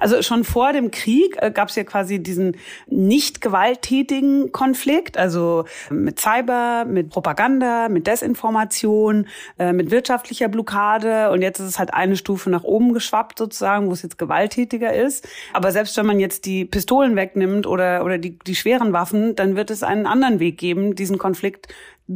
Also 0.00 0.22
schon 0.22 0.44
vor 0.44 0.72
dem 0.72 0.90
Krieg 0.90 1.36
äh, 1.40 1.50
gab 1.50 1.68
es 1.68 1.76
ja 1.76 1.84
quasi 1.84 2.22
diesen 2.22 2.56
nicht 2.86 3.40
gewalttätigen 3.40 4.52
Konflikt, 4.52 5.18
also 5.18 5.64
mit 5.90 6.20
Cyber, 6.20 6.84
mit 6.86 7.10
Propaganda, 7.10 7.88
mit 7.88 8.06
Desinformation, 8.06 9.26
äh, 9.58 9.72
mit 9.72 9.90
wirtschaftlicher 9.90 10.48
Blockade 10.48 11.30
und 11.30 11.42
jetzt 11.42 11.60
ist 11.60 11.68
es 11.68 11.78
halt 11.78 11.94
eine 11.94 12.16
Stufe 12.16 12.50
nach 12.50 12.64
oben 12.64 12.92
geschwappt 12.94 13.38
sozusagen, 13.38 13.88
wo 13.88 13.92
es 13.92 14.02
jetzt 14.02 14.18
gewalttätiger 14.18 14.94
ist. 14.94 15.28
Aber 15.52 15.72
selbst 15.72 15.96
wenn 15.96 16.06
man 16.06 16.20
jetzt 16.20 16.46
die 16.46 16.64
Pistolen 16.64 17.16
wegnimmt 17.16 17.66
oder, 17.66 18.04
oder 18.04 18.18
die, 18.18 18.38
die 18.38 18.54
schweren 18.54 18.92
Waffen, 18.92 19.36
dann 19.36 19.56
wird 19.56 19.70
es 19.70 19.82
einen 19.82 20.06
anderen 20.06 20.40
Weg 20.40 20.58
geben, 20.58 20.94
diesen 20.94 21.18
Konflikt 21.18 21.68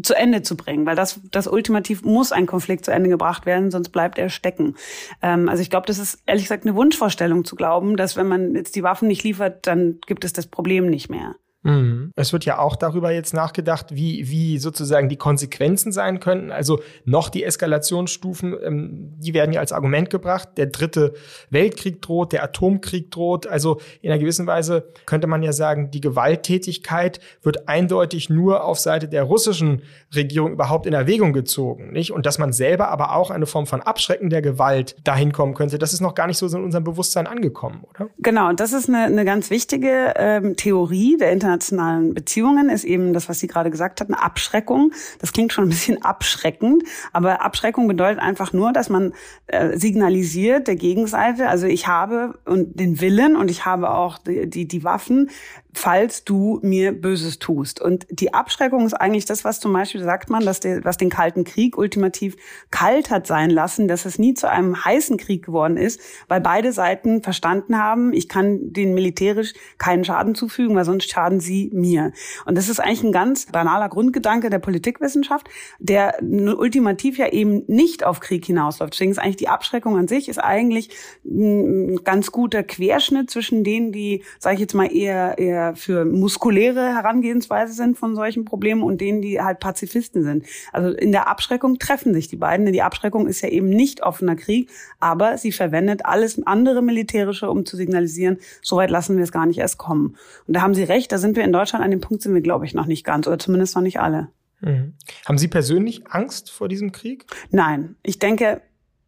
zu 0.03 0.15
Ende 0.15 0.43
zu 0.43 0.57
bringen, 0.57 0.87
weil 0.87 0.97
das, 0.97 1.21
das 1.31 1.47
ultimativ 1.47 2.03
muss 2.03 2.33
ein 2.33 2.47
Konflikt 2.47 2.85
zu 2.85 2.93
Ende 2.93 3.09
gebracht 3.09 3.47
werden, 3.47 3.71
sonst 3.71 3.91
bleibt 3.91 4.19
er 4.19 4.29
stecken. 4.29 4.77
Ähm, 5.23 5.49
also 5.49 5.63
ich 5.63 5.71
glaube, 5.71 5.87
das 5.87 5.99
ist 5.99 6.23
ehrlich 6.27 6.45
gesagt 6.45 6.65
eine 6.65 6.77
Wunschvorstellung 6.77 7.45
zu 7.45 7.57
glauben, 7.57 7.97
dass 7.97 8.17
wenn 8.17 8.29
man 8.29 8.55
jetzt 8.55 8.77
die 8.77 8.83
Waffen 8.83 9.09
nicht 9.09 9.25
liefert, 9.25 9.67
dann 9.67 9.99
gibt 10.07 10.25
es 10.25 10.33
das 10.33 10.47
Problem 10.47 10.87
nicht 10.87 11.11
mehr. 11.11 11.35
Mhm. 11.63 12.13
Es 12.17 12.33
wird 12.33 12.45
ja 12.45 12.59
auch 12.59 12.77
darüber 12.77 13.11
jetzt 13.11 13.35
nachgedacht, 13.35 13.95
wie, 13.95 14.31
wie 14.31 14.59
sozusagen 14.59 15.09
die 15.09 15.17
Konsequenzen 15.17 15.93
sein 15.93 16.21
könnten. 16.21 16.51
Also 16.51 16.81
noch 17.05 17.29
die 17.29 17.45
Eskalationsstufen, 17.45 18.57
ähm, 18.63 19.15
die 19.19 19.35
werden 19.35 19.53
ja 19.53 19.61
als 19.61 19.73
Argument 19.73 20.09
gebracht. 20.09 20.51
Der 20.57 20.67
dritte 20.67 21.13
Weltkrieg 21.51 22.01
droht, 22.01 22.33
der 22.33 22.43
Atomkrieg 22.43 23.11
droht. 23.11 23.47
Also 23.47 23.81
in 24.01 24.11
einer 24.11 24.19
gewissen 24.19 24.47
Weise 24.47 24.89
könnte 25.05 25.27
man 25.27 25.43
ja 25.43 25.53
sagen, 25.53 25.91
die 25.91 26.01
Gewalttätigkeit 26.01 27.21
wird 27.43 27.69
eindeutig 27.69 28.31
nur 28.31 28.65
auf 28.65 28.79
Seite 28.79 29.09
der 29.09 29.25
russischen 29.25 29.83
Regierung 30.15 30.53
überhaupt 30.53 30.87
in 30.87 30.95
Erwägung 30.95 31.33
gezogen. 31.33 31.93
Nicht? 31.93 32.13
Und 32.13 32.25
dass 32.25 32.39
man 32.39 32.53
selber 32.53 32.89
aber 32.89 33.15
auch 33.15 33.31
eine 33.31 33.47
Form 33.47 33.67
von 33.67 33.83
Abschrecken 33.83 34.31
der 34.31 34.41
Gewalt 34.41 34.97
dahin 35.05 35.33
kommen 35.33 35.55
könnte, 35.55 35.79
das 35.79 35.93
ist 35.93 36.01
noch 36.01 36.15
gar 36.15 36.27
nicht 36.27 36.39
so 36.39 36.47
in 36.47 36.65
unserem 36.65 36.85
Bewusstsein 36.85 37.27
angekommen, 37.27 37.85
oder? 37.91 38.09
Genau, 38.19 38.49
und 38.49 38.61
das 38.61 38.73
ist 38.73 38.89
eine, 38.89 39.05
eine 39.05 39.25
ganz 39.25 39.51
wichtige 39.51 40.15
ähm, 40.17 40.57
Theorie 40.57 41.17
der 41.19 41.33
internationalen 41.51 42.15
Beziehungen 42.15 42.69
ist 42.69 42.85
eben 42.85 43.13
das, 43.13 43.29
was 43.29 43.41
Sie 43.41 43.47
gerade 43.47 43.71
gesagt 43.71 44.01
hatten, 44.01 44.15
Abschreckung. 44.15 44.93
Das 45.19 45.33
klingt 45.33 45.53
schon 45.53 45.65
ein 45.65 45.71
bisschen 45.71 46.03
abschreckend, 46.05 46.85
aber 47.13 47.43
Abschreckung 47.43 47.89
bedeutet 47.89 48.21
einfach 48.21 48.53
nur, 48.53 48.73
dass 48.73 48.89
man 48.89 49.13
äh, 49.47 49.77
signalisiert 49.77 50.69
der 50.69 50.77
Gegenseite, 50.77 51.49
also 51.49 51.67
ich 51.67 51.87
habe 51.87 52.39
und 52.45 52.79
den 52.79 53.01
Willen 53.01 53.37
und 53.37 53.51
ich 53.51 53.67
habe 53.67 53.91
auch 53.91 54.19
die, 54.19 54.49
die, 54.49 54.69
die 54.69 54.85
Waffen, 54.85 55.31
falls 55.75 56.25
du 56.25 56.59
mir 56.63 56.93
Böses 56.93 57.39
tust. 57.39 57.81
Und 57.81 58.07
die 58.11 58.35
Abschreckung 58.35 58.85
ist 58.87 58.95
eigentlich 58.95 59.25
das, 59.25 59.45
was 59.45 59.61
zum 59.61 59.73
Beispiel 59.73 60.03
sagt 60.03 60.31
man, 60.31 60.45
dass 60.45 60.61
der, 60.61 60.85
was 60.85 60.97
den 60.97 61.11
Kalten 61.11 61.45
Krieg 61.45 61.79
ultimativ 61.79 62.37
kalt 62.71 63.11
hat 63.11 63.27
sein 63.27 63.51
lassen, 63.51 63.89
dass 63.89 64.05
es 64.05 64.19
nie 64.19 64.35
zu 64.35 64.49
einem 64.49 64.85
heißen 64.85 65.17
Krieg 65.17 65.45
geworden 65.45 65.77
ist, 65.77 66.01
weil 66.29 66.41
beide 66.41 66.73
Seiten 66.73 67.23
verstanden 67.23 67.79
haben, 67.79 68.13
ich 68.13 68.29
kann 68.29 68.73
den 68.73 68.95
militärisch 68.95 69.55
keinen 69.79 70.05
Schaden 70.05 70.35
zufügen, 70.35 70.77
weil 70.77 70.85
sonst 70.85 71.11
schaden 71.11 71.41
sie 71.41 71.71
mir. 71.73 72.13
Und 72.47 72.57
das 72.59 72.69
ist 72.69 72.81
eigentlich 72.81 73.05
ein 73.05 73.13
ganz 73.13 73.47
banaler 73.47 73.89
Grundgedanke 73.89 74.51
der 74.51 74.59
Politikwissenschaft, 74.59 75.49
der 75.79 76.19
ultimativ 76.21 77.19
ja 77.19 77.29
eben 77.29 77.65
nicht 77.67 78.05
auf 78.05 78.21
Krieg 78.21 78.45
hinausläuft. 78.45 78.95
Deswegen 78.95 79.13
ist 79.13 79.19
eigentlich 79.19 79.37
die 79.37 79.49
Abschreckung 79.49 79.97
an 79.97 80.09
sich 80.09 80.29
ist 80.29 80.39
eigentlich 80.39 80.91
ein 81.25 82.03
ganz 82.05 82.33
guter 82.33 82.63
Querschnitt 82.63 83.31
zwischen 83.31 83.65
denen, 83.65 83.93
die, 83.93 84.25
sage 84.39 84.55
ich 84.55 84.61
jetzt 84.61 84.75
mal, 84.75 84.93
eher, 84.93 85.39
eher 85.39 85.60
eher 85.61 85.77
für 85.77 86.05
muskuläre 86.05 86.95
Herangehensweise 86.95 87.73
sind 87.73 87.99
von 87.99 88.15
solchen 88.15 88.45
Problemen 88.45 88.83
und 88.83 89.01
denen, 89.01 89.23
die 89.23 89.41
halt 89.41 89.61
Pazifisten 89.61 90.23
sind. 90.23 90.45
Also 90.73 90.91
in 90.91 91.13
der 91.13 91.29
Abschreckung 91.29 91.79
treffen 91.79 92.15
sich 92.15 92.29
die 92.29 92.37
beiden, 92.37 92.67
denn 92.67 92.73
die 92.73 92.83
Abschreckung 92.83 93.27
ist 93.27 93.41
ja 93.43 93.49
eben 93.49 93.69
nicht 93.69 94.03
offener 94.03 94.37
Krieg, 94.37 94.71
aber 94.99 95.39
sie 95.39 95.53
verwendet 95.53 96.05
alles 96.05 96.45
andere 96.47 96.83
militärische, 96.83 97.51
um 97.51 97.67
zu 97.67 97.77
signalisieren, 97.77 98.39
so 98.63 98.77
weit 98.77 98.91
lassen 98.91 99.17
wir 99.17 99.25
es 99.25 99.33
gar 99.33 99.47
nicht 99.47 99.59
erst 99.59 99.79
kommen. 99.79 100.17
Und 100.47 100.55
da 100.55 100.63
haben 100.63 100.75
Sie 100.75 100.85
recht, 100.85 101.13
da 101.13 101.19
sind 101.19 101.37
wir 101.37 101.45
in 101.45 101.53
Deutschland 101.53 101.85
an 101.85 101.91
dem 101.91 102.01
Punkt 102.01 102.23
sind 102.23 102.35
wir, 102.35 102.41
glaube 102.41 102.65
ich, 102.65 102.75
noch 102.75 102.87
nicht 102.87 103.05
ganz 103.05 103.27
oder 103.27 103.39
zumindest 103.39 103.75
noch 103.75 103.83
nicht 103.83 104.01
alle. 104.01 104.29
Mhm. 104.61 104.95
Haben 105.27 105.39
Sie 105.39 105.49
persönlich 105.49 106.07
Angst 106.09 106.51
vor 106.51 106.69
diesem 106.69 106.93
Krieg? 106.93 107.27
Nein, 107.51 107.97
ich 108.03 108.19
denke, 108.19 108.63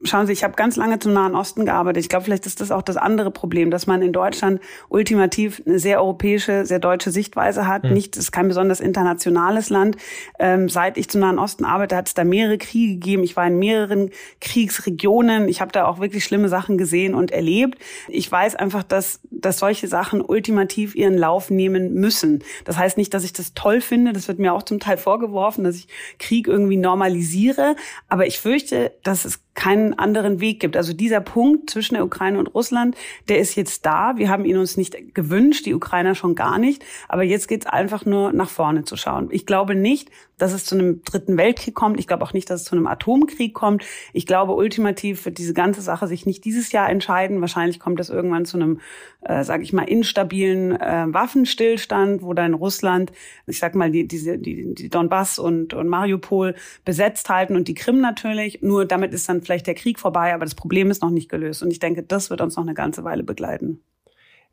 Schauen 0.04 0.26
Sie, 0.26 0.32
ich 0.32 0.42
habe 0.42 0.54
ganz 0.54 0.74
lange 0.76 0.98
zum 0.98 1.12
Nahen 1.12 1.36
Osten 1.36 1.64
gearbeitet. 1.64 2.02
Ich 2.02 2.08
glaube, 2.08 2.24
vielleicht 2.24 2.46
ist 2.46 2.60
das 2.60 2.72
auch 2.72 2.82
das 2.82 2.96
andere 2.96 3.30
Problem, 3.30 3.70
dass 3.70 3.86
man 3.86 4.02
in 4.02 4.12
Deutschland 4.12 4.60
ultimativ 4.88 5.62
eine 5.64 5.78
sehr 5.78 6.00
europäische, 6.00 6.66
sehr 6.66 6.80
deutsche 6.80 7.12
Sichtweise 7.12 7.68
hat. 7.68 7.84
Mhm. 7.84 7.92
Nicht, 7.92 8.16
es 8.16 8.24
ist 8.24 8.32
kein 8.32 8.48
besonders 8.48 8.80
internationales 8.80 9.70
Land. 9.70 9.96
Ähm, 10.40 10.68
seit 10.68 10.98
ich 10.98 11.08
zum 11.08 11.20
Nahen 11.20 11.38
Osten 11.38 11.64
arbeite, 11.64 11.94
hat 11.94 12.08
es 12.08 12.14
da 12.14 12.24
mehrere 12.24 12.58
Kriege 12.58 12.94
gegeben. 12.94 13.22
Ich 13.22 13.36
war 13.36 13.46
in 13.46 13.60
mehreren 13.60 14.10
Kriegsregionen. 14.40 15.48
Ich 15.48 15.60
habe 15.60 15.70
da 15.70 15.86
auch 15.86 16.00
wirklich 16.00 16.24
schlimme 16.24 16.48
Sachen 16.48 16.78
gesehen 16.78 17.14
und 17.14 17.30
erlebt. 17.30 17.78
Ich 18.08 18.30
weiß 18.30 18.56
einfach, 18.56 18.82
dass, 18.82 19.20
dass 19.30 19.58
solche 19.58 19.86
Sachen 19.86 20.20
ultimativ 20.20 20.96
ihren 20.96 21.16
Lauf 21.16 21.48
nehmen 21.48 21.94
müssen. 21.94 22.42
Das 22.64 22.76
heißt 22.76 22.96
nicht, 22.96 23.14
dass 23.14 23.22
ich 23.22 23.34
das 23.34 23.54
toll 23.54 23.80
finde. 23.80 24.12
Das 24.12 24.26
wird 24.26 24.40
mir 24.40 24.52
auch 24.52 24.64
zum 24.64 24.80
Teil 24.80 24.96
vorgeworfen, 24.96 25.62
dass 25.62 25.76
ich 25.76 25.86
Krieg 26.18 26.48
irgendwie 26.48 26.76
normalisiere. 26.76 27.76
Aber 28.08 28.26
ich 28.26 28.40
fürchte, 28.40 28.92
dass 29.04 29.24
es 29.24 29.40
keinen 29.54 29.98
anderen 29.98 30.40
Weg 30.40 30.60
gibt. 30.60 30.76
Also 30.76 30.92
dieser 30.92 31.20
Punkt 31.20 31.70
zwischen 31.70 31.94
der 31.94 32.04
Ukraine 32.04 32.38
und 32.38 32.54
Russland, 32.54 32.96
der 33.28 33.38
ist 33.38 33.54
jetzt 33.54 33.84
da. 33.84 34.16
Wir 34.16 34.28
haben 34.28 34.44
ihn 34.44 34.56
uns 34.56 34.76
nicht 34.76 35.14
gewünscht, 35.14 35.66
die 35.66 35.74
Ukrainer 35.74 36.14
schon 36.14 36.34
gar 36.34 36.58
nicht. 36.58 36.84
Aber 37.08 37.22
jetzt 37.22 37.48
geht 37.48 37.64
es 37.64 37.70
einfach 37.70 38.04
nur 38.06 38.32
nach 38.32 38.48
vorne 38.48 38.84
zu 38.84 38.96
schauen. 38.96 39.28
Ich 39.30 39.44
glaube 39.46 39.74
nicht, 39.74 40.10
dass 40.42 40.52
es 40.52 40.64
zu 40.64 40.74
einem 40.74 41.04
dritten 41.04 41.36
Weltkrieg 41.36 41.74
kommt. 41.74 42.00
Ich 42.00 42.08
glaube 42.08 42.24
auch 42.24 42.32
nicht, 42.32 42.50
dass 42.50 42.62
es 42.62 42.66
zu 42.66 42.74
einem 42.74 42.88
Atomkrieg 42.88 43.54
kommt. 43.54 43.84
Ich 44.12 44.26
glaube, 44.26 44.54
ultimativ 44.54 45.24
wird 45.24 45.38
diese 45.38 45.54
ganze 45.54 45.80
Sache 45.82 46.08
sich 46.08 46.26
nicht 46.26 46.44
dieses 46.44 46.72
Jahr 46.72 46.90
entscheiden. 46.90 47.40
Wahrscheinlich 47.40 47.78
kommt 47.78 48.00
es 48.00 48.10
irgendwann 48.10 48.44
zu 48.44 48.56
einem, 48.56 48.80
äh, 49.20 49.44
sage 49.44 49.62
ich 49.62 49.72
mal, 49.72 49.84
instabilen 49.84 50.72
äh, 50.72 51.06
Waffenstillstand, 51.06 52.22
wo 52.22 52.34
dann 52.34 52.54
Russland, 52.54 53.12
ich 53.46 53.60
sag 53.60 53.76
mal, 53.76 53.92
die, 53.92 54.08
diese, 54.08 54.36
die, 54.36 54.74
die 54.74 54.88
Donbass 54.88 55.38
und, 55.38 55.74
und 55.74 55.86
Mariupol 55.86 56.56
besetzt 56.84 57.28
halten 57.28 57.54
und 57.54 57.68
die 57.68 57.74
Krim 57.74 58.00
natürlich. 58.00 58.62
Nur 58.62 58.84
damit 58.84 59.14
ist 59.14 59.28
dann 59.28 59.42
vielleicht 59.42 59.68
der 59.68 59.74
Krieg 59.74 60.00
vorbei, 60.00 60.34
aber 60.34 60.44
das 60.44 60.56
Problem 60.56 60.90
ist 60.90 61.02
noch 61.02 61.10
nicht 61.10 61.28
gelöst. 61.28 61.62
Und 61.62 61.70
ich 61.70 61.78
denke, 61.78 62.02
das 62.02 62.30
wird 62.30 62.40
uns 62.40 62.56
noch 62.56 62.64
eine 62.64 62.74
ganze 62.74 63.04
Weile 63.04 63.22
begleiten. 63.22 63.80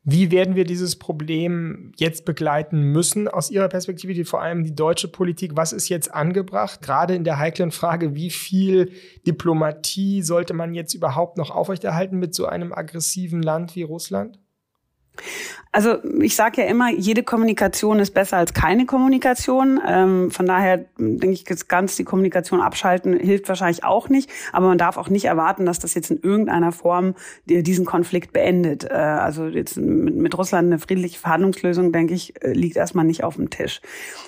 Wie 0.02 0.30
werden 0.30 0.54
wir 0.54 0.64
dieses 0.64 0.98
Problem 0.98 1.92
jetzt 1.96 2.24
begleiten 2.24 2.80
müssen 2.80 3.28
aus 3.28 3.50
Ihrer 3.50 3.68
Perspektive, 3.68 4.14
die 4.14 4.24
vor 4.24 4.40
allem 4.40 4.64
die 4.64 4.74
deutsche 4.74 5.08
Politik? 5.08 5.52
Was 5.56 5.74
ist 5.74 5.90
jetzt 5.90 6.14
angebracht? 6.14 6.80
Gerade 6.80 7.14
in 7.14 7.24
der 7.24 7.38
heiklen 7.38 7.70
Frage, 7.70 8.14
wie 8.14 8.30
viel 8.30 8.92
Diplomatie 9.26 10.22
sollte 10.22 10.54
man 10.54 10.74
jetzt 10.74 10.94
überhaupt 10.94 11.36
noch 11.36 11.50
aufrechterhalten 11.50 12.18
mit 12.18 12.34
so 12.34 12.46
einem 12.46 12.72
aggressiven 12.72 13.42
Land 13.42 13.76
wie 13.76 13.82
Russland? 13.82 14.38
Also 15.72 15.98
ich 16.20 16.34
sage 16.34 16.62
ja 16.62 16.66
immer, 16.66 16.90
jede 16.90 17.22
Kommunikation 17.22 18.00
ist 18.00 18.12
besser 18.12 18.38
als 18.38 18.52
keine 18.54 18.86
Kommunikation. 18.86 19.80
Ähm, 19.86 20.32
von 20.32 20.44
daher 20.46 20.86
denke 20.98 21.30
ich, 21.30 21.44
ganz 21.68 21.94
die 21.94 22.02
Kommunikation 22.02 22.60
abschalten 22.60 23.16
hilft 23.16 23.48
wahrscheinlich 23.48 23.84
auch 23.84 24.08
nicht. 24.08 24.28
Aber 24.52 24.66
man 24.66 24.78
darf 24.78 24.96
auch 24.96 25.08
nicht 25.08 25.26
erwarten, 25.26 25.66
dass 25.66 25.78
das 25.78 25.94
jetzt 25.94 26.10
in 26.10 26.20
irgendeiner 26.22 26.72
Form 26.72 27.14
diesen 27.44 27.84
Konflikt 27.84 28.32
beendet. 28.32 28.84
Äh, 28.84 28.94
also 28.94 29.46
jetzt 29.46 29.76
mit, 29.76 30.16
mit, 30.16 30.36
Russland 30.36 30.66
eine 30.66 30.80
friedliche 30.80 31.20
Verhandlungslösung, 31.20 31.92
denke 31.92 32.14
ich, 32.14 32.42
äh, 32.42 32.52
liegt 32.52 32.76
erstmal 32.76 33.04
nicht 33.04 33.22
auf 33.22 33.36
dem 33.36 33.48
Tisch. 33.50 33.80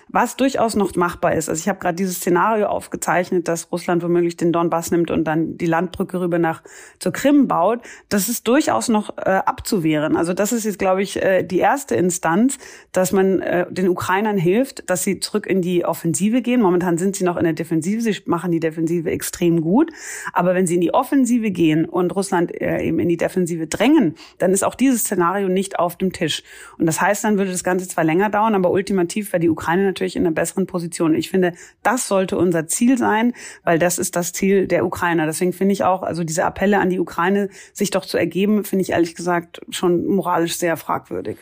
Was 0.09 0.37
durchaus 0.37 0.77
noch 0.77 0.95
machbar 0.95 1.35
ist, 1.35 1.49
also 1.49 1.59
ich 1.59 1.69
habe 1.69 1.81
gerade 1.81 1.97
dieses 1.97 2.17
Szenario 2.17 2.67
aufgezeichnet, 2.67 3.49
dass 3.49 3.73
Russland 3.73 4.05
womöglich 4.05 4.37
den 4.37 4.53
Donbass 4.53 4.93
nimmt 4.93 5.11
und 5.11 5.25
dann 5.25 5.57
die 5.57 5.67
Landbrücke 5.67 6.21
rüber 6.21 6.39
nach 6.39 6.63
zur 7.01 7.13
Krim 7.13 7.49
baut. 7.49 7.81
Das 8.11 8.29
ist 8.29 8.47
durchaus 8.47 8.89
noch 8.89 9.17
äh, 9.17 9.41
abzuwehren. 9.45 10.17
Also 10.17 10.35
das 10.35 10.53
ist 10.53 10.65
jetzt, 10.65 10.82
glaube 10.83 11.01
ich, 11.01 11.23
äh, 11.23 11.45
die 11.45 11.61
erste 11.61 11.95
Instanz, 11.95 12.59
dass 12.91 13.13
man 13.13 13.41
äh, 13.41 13.67
den 13.71 13.89
Ukrainern 13.89 14.37
hilft, 14.37 14.91
dass 14.91 15.05
sie 15.05 15.21
zurück 15.21 15.47
in 15.47 15.63
die 15.63 15.85
Offensive 15.85 16.43
gehen. 16.43 16.61
Momentan 16.61 16.99
sind 16.99 17.15
sie 17.15 17.23
noch 17.23 17.37
in 17.37 17.45
der 17.45 17.53
Defensive, 17.53 18.01
sie 18.01 18.17
machen 18.27 18.51
die 18.51 18.59
Defensive 18.59 19.09
extrem 19.09 19.61
gut. 19.61 19.93
Aber 20.33 20.57
wenn 20.57 20.67
sie 20.67 20.75
in 20.75 20.81
die 20.81 20.93
Offensive 20.93 21.53
gehen 21.53 21.85
und 21.85 22.17
Russland 22.17 22.61
äh, 22.61 22.83
eben 22.83 22.99
in 22.99 23.09
die 23.09 23.17
Defensive 23.17 23.69
drängen, 23.69 24.17
dann 24.39 24.51
ist 24.51 24.65
auch 24.65 24.75
dieses 24.75 25.03
Szenario 25.03 25.49
nicht 25.49 25.79
auf 25.79 25.97
dem 25.97 26.13
Tisch. 26.13 26.43
Und 26.79 26.87
das 26.87 27.01
heißt, 27.01 27.23
dann 27.23 27.39
würde 27.39 27.53
das 27.53 27.63
Ganze 27.63 27.87
zwar 27.87 28.03
länger 28.03 28.29
dauern, 28.29 28.57
aber 28.57 28.73
ultimativ 28.73 29.33
wäre 29.33 29.39
die 29.39 29.51
Ukraine 29.51 29.85
natürlich 29.85 30.17
in 30.17 30.27
einer 30.27 30.35
besseren 30.35 30.67
Position. 30.67 31.15
Ich 31.15 31.31
finde, 31.31 31.53
das 31.85 32.09
sollte 32.09 32.37
unser 32.37 32.67
Ziel 32.67 32.99
sein, 32.99 33.35
weil 33.63 33.79
das 33.79 34.01
ist 34.01 34.17
das 34.17 34.33
Ziel 34.33 34.67
der 34.67 34.85
Ukrainer. 34.85 35.27
Deswegen 35.27 35.53
finde 35.53 35.75
ich 35.75 35.85
auch, 35.85 36.03
also 36.03 36.25
diese 36.25 36.45
Appelle 36.45 36.81
an 36.81 36.91
die 36.91 36.99
Ukraine, 36.99 37.51
sich 37.73 37.91
doch 37.91 38.05
zu 38.05 38.19
ergeben, 38.19 38.65
finde 38.65 38.83
ich 38.83 38.91
ehrlich 38.91 39.15
gesagt 39.15 39.61
schon 39.71 40.07
moralisch 40.07 40.57
sehr 40.63 40.77
fragwürdig. 40.77 41.39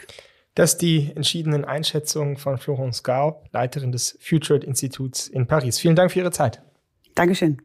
Das 0.54 0.78
die 0.78 1.12
entschiedenen 1.14 1.64
Einschätzungen 1.64 2.36
von 2.36 2.58
Florence 2.58 3.02
Gau, 3.04 3.44
Leiterin 3.52 3.92
des 3.92 4.18
Future 4.20 4.58
Instituts 4.58 5.28
in 5.28 5.46
Paris. 5.46 5.78
Vielen 5.78 5.94
Dank 5.94 6.10
für 6.10 6.20
Ihre 6.20 6.32
Zeit. 6.32 6.62
Dankeschön. 7.14 7.62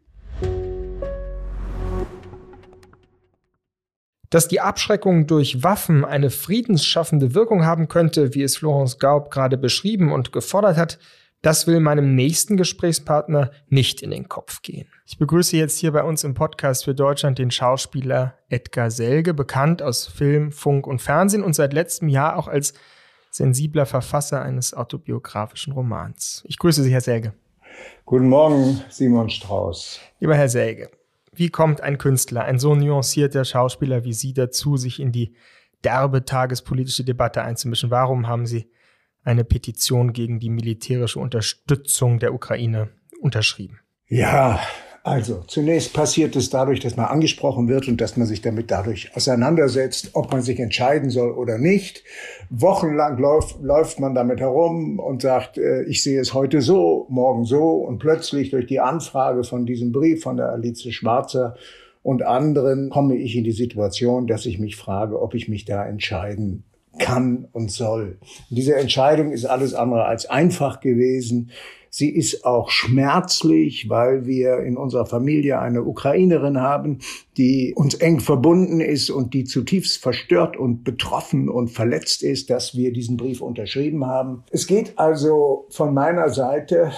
Dass 4.29 4.49
die 4.49 4.59
Abschreckung 4.59 5.27
durch 5.27 5.63
Waffen 5.63 6.03
eine 6.03 6.29
friedensschaffende 6.29 7.33
Wirkung 7.33 7.65
haben 7.65 7.87
könnte, 7.87 8.35
wie 8.35 8.43
es 8.43 8.57
Florence 8.57 8.99
Gaub 8.99 9.31
gerade 9.31 9.57
beschrieben 9.57 10.11
und 10.11 10.33
gefordert 10.33 10.75
hat, 10.75 10.99
das 11.41 11.67
will 11.67 11.79
meinem 11.79 12.15
nächsten 12.15 12.57
Gesprächspartner 12.57 13.51
nicht 13.69 14.01
in 14.01 14.11
den 14.11 14.27
Kopf 14.27 14.61
gehen. 14.61 14.89
Ich 15.07 15.19
begrüße 15.19 15.55
jetzt 15.55 15.77
hier 15.77 15.91
bei 15.91 16.03
uns 16.03 16.23
im 16.23 16.33
Podcast 16.33 16.85
für 16.85 16.95
Deutschland 16.95 17.37
den 17.37 17.51
Schauspieler 17.51 18.33
Edgar 18.49 18.89
Selge, 18.89 19.35
bekannt 19.35 19.83
aus 19.83 20.07
Film, 20.07 20.51
Funk 20.51 20.87
und 20.87 20.99
Fernsehen 20.99 21.43
und 21.43 21.53
seit 21.53 21.73
letztem 21.73 22.09
Jahr 22.09 22.37
auch 22.37 22.47
als 22.47 22.73
sensibler 23.29 23.85
Verfasser 23.85 24.41
eines 24.41 24.73
autobiografischen 24.73 25.73
Romans. 25.73 26.43
Ich 26.47 26.57
grüße 26.57 26.81
Sie, 26.81 26.91
Herr 26.91 27.01
Selge. 27.01 27.33
Guten 28.05 28.29
Morgen, 28.29 28.81
Simon 28.89 29.29
Strauß. 29.29 29.99
Lieber 30.19 30.35
Herr 30.35 30.49
Selge, 30.49 30.89
wie 31.33 31.49
kommt 31.49 31.81
ein 31.81 31.97
Künstler, 31.99 32.45
ein 32.45 32.57
so 32.57 32.73
nuancierter 32.73 33.45
Schauspieler 33.45 34.05
wie 34.05 34.13
Sie 34.13 34.33
dazu, 34.33 34.75
sich 34.75 34.99
in 34.99 35.11
die 35.11 35.35
derbe 35.83 36.25
tagespolitische 36.25 37.03
Debatte 37.03 37.43
einzumischen? 37.43 37.91
Warum 37.91 38.27
haben 38.27 38.47
Sie 38.47 38.71
eine 39.25 39.43
Petition 39.43 40.13
gegen 40.13 40.39
die 40.39 40.49
militärische 40.49 41.19
Unterstützung 41.19 42.19
der 42.19 42.33
Ukraine 42.33 42.89
unterschrieben. 43.19 43.79
Ja, 44.07 44.59
also 45.05 45.43
zunächst 45.45 45.93
passiert 45.93 46.35
es 46.35 46.49
dadurch, 46.49 46.79
dass 46.79 46.97
man 46.97 47.05
angesprochen 47.05 47.67
wird 47.67 47.87
und 47.87 48.01
dass 48.01 48.17
man 48.17 48.25
sich 48.25 48.41
damit 48.41 48.71
dadurch 48.71 49.15
auseinandersetzt, 49.15 50.09
ob 50.13 50.31
man 50.31 50.41
sich 50.41 50.59
entscheiden 50.59 51.11
soll 51.11 51.29
oder 51.29 51.59
nicht. 51.59 52.03
Wochenlang 52.49 53.19
läuft, 53.19 53.61
läuft 53.61 53.99
man 53.99 54.15
damit 54.15 54.39
herum 54.39 54.97
und 54.97 55.21
sagt, 55.21 55.59
äh, 55.59 55.83
ich 55.83 56.01
sehe 56.01 56.19
es 56.19 56.33
heute 56.33 56.61
so, 56.61 57.05
morgen 57.09 57.45
so 57.45 57.73
und 57.73 57.99
plötzlich 57.99 58.49
durch 58.49 58.65
die 58.65 58.79
Anfrage 58.79 59.43
von 59.43 59.67
diesem 59.67 59.91
Brief 59.91 60.23
von 60.23 60.37
der 60.37 60.49
Alice 60.49 60.91
Schwarzer 60.91 61.55
und 62.01 62.23
anderen 62.23 62.89
komme 62.89 63.15
ich 63.15 63.35
in 63.35 63.43
die 63.43 63.51
Situation, 63.51 64.25
dass 64.25 64.47
ich 64.47 64.57
mich 64.57 64.75
frage, 64.75 65.21
ob 65.21 65.35
ich 65.35 65.47
mich 65.47 65.65
da 65.65 65.85
entscheiden 65.85 66.63
kann 66.97 67.47
und 67.51 67.69
soll. 67.69 68.17
Und 68.49 68.57
diese 68.57 68.75
Entscheidung 68.75 69.31
ist 69.31 69.45
alles 69.45 69.75
andere 69.75 70.05
als 70.05 70.25
einfach 70.25 70.79
gewesen. 70.79 71.51
Sie 71.97 72.09
ist 72.09 72.43
auch 72.43 72.71
schmerzlich, 72.71 73.89
weil 73.89 74.25
wir 74.25 74.59
in 74.59 74.75
unserer 74.75 75.05
Familie 75.05 75.59
eine 75.59 75.81
Ukrainerin 75.83 76.59
haben, 76.59 76.99
die 77.37 77.71
uns 77.73 77.93
eng 77.95 78.19
verbunden 78.19 78.81
ist 78.81 79.09
und 79.09 79.33
die 79.33 79.45
zutiefst 79.45 80.01
verstört 80.01 80.57
und 80.57 80.83
betroffen 80.83 81.47
und 81.47 81.69
verletzt 81.69 82.21
ist, 82.21 82.49
dass 82.49 82.75
wir 82.75 82.91
diesen 82.91 83.15
Brief 83.15 83.39
unterschrieben 83.39 84.05
haben. 84.05 84.43
Es 84.51 84.67
geht 84.67 84.99
also 84.99 85.67
von 85.69 85.93
meiner 85.93 86.27
Seite 86.31 86.91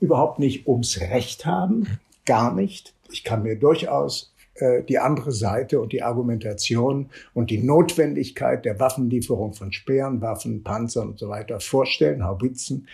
überhaupt 0.00 0.38
nicht 0.38 0.68
ums 0.68 1.00
Recht 1.00 1.46
haben, 1.46 1.86
gar 2.26 2.54
nicht. 2.54 2.92
Ich 3.10 3.24
kann 3.24 3.44
mir 3.44 3.56
durchaus 3.56 4.31
äh, 4.54 4.82
die 4.82 4.98
andere 4.98 5.32
Seite 5.32 5.80
und 5.80 5.92
die 5.92 6.02
Argumentation 6.02 7.10
und 7.32 7.50
die 7.50 7.62
Notwendigkeit 7.62 8.64
der 8.64 8.78
Waffenlieferung 8.78 9.54
von 9.54 9.72
Speeren, 9.72 10.20
Waffen, 10.20 10.62
Panzern 10.62 11.10
und 11.10 11.18
so 11.18 11.28
weiter 11.28 11.58
vorstellen, 11.60 12.24
Haubitzen. 12.24 12.86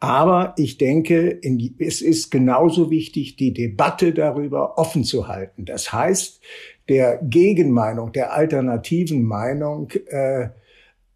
Aber 0.00 0.54
ich 0.56 0.78
denke, 0.78 1.38
die, 1.42 1.74
es 1.78 2.00
ist 2.00 2.30
genauso 2.30 2.90
wichtig, 2.90 3.36
die 3.36 3.52
Debatte 3.52 4.12
darüber 4.12 4.78
offen 4.78 5.04
zu 5.04 5.28
halten. 5.28 5.64
Das 5.64 5.92
heißt, 5.92 6.40
der 6.88 7.18
Gegenmeinung, 7.22 8.12
der 8.12 8.32
alternativen 8.32 9.22
Meinung 9.22 9.90
äh, 10.08 10.48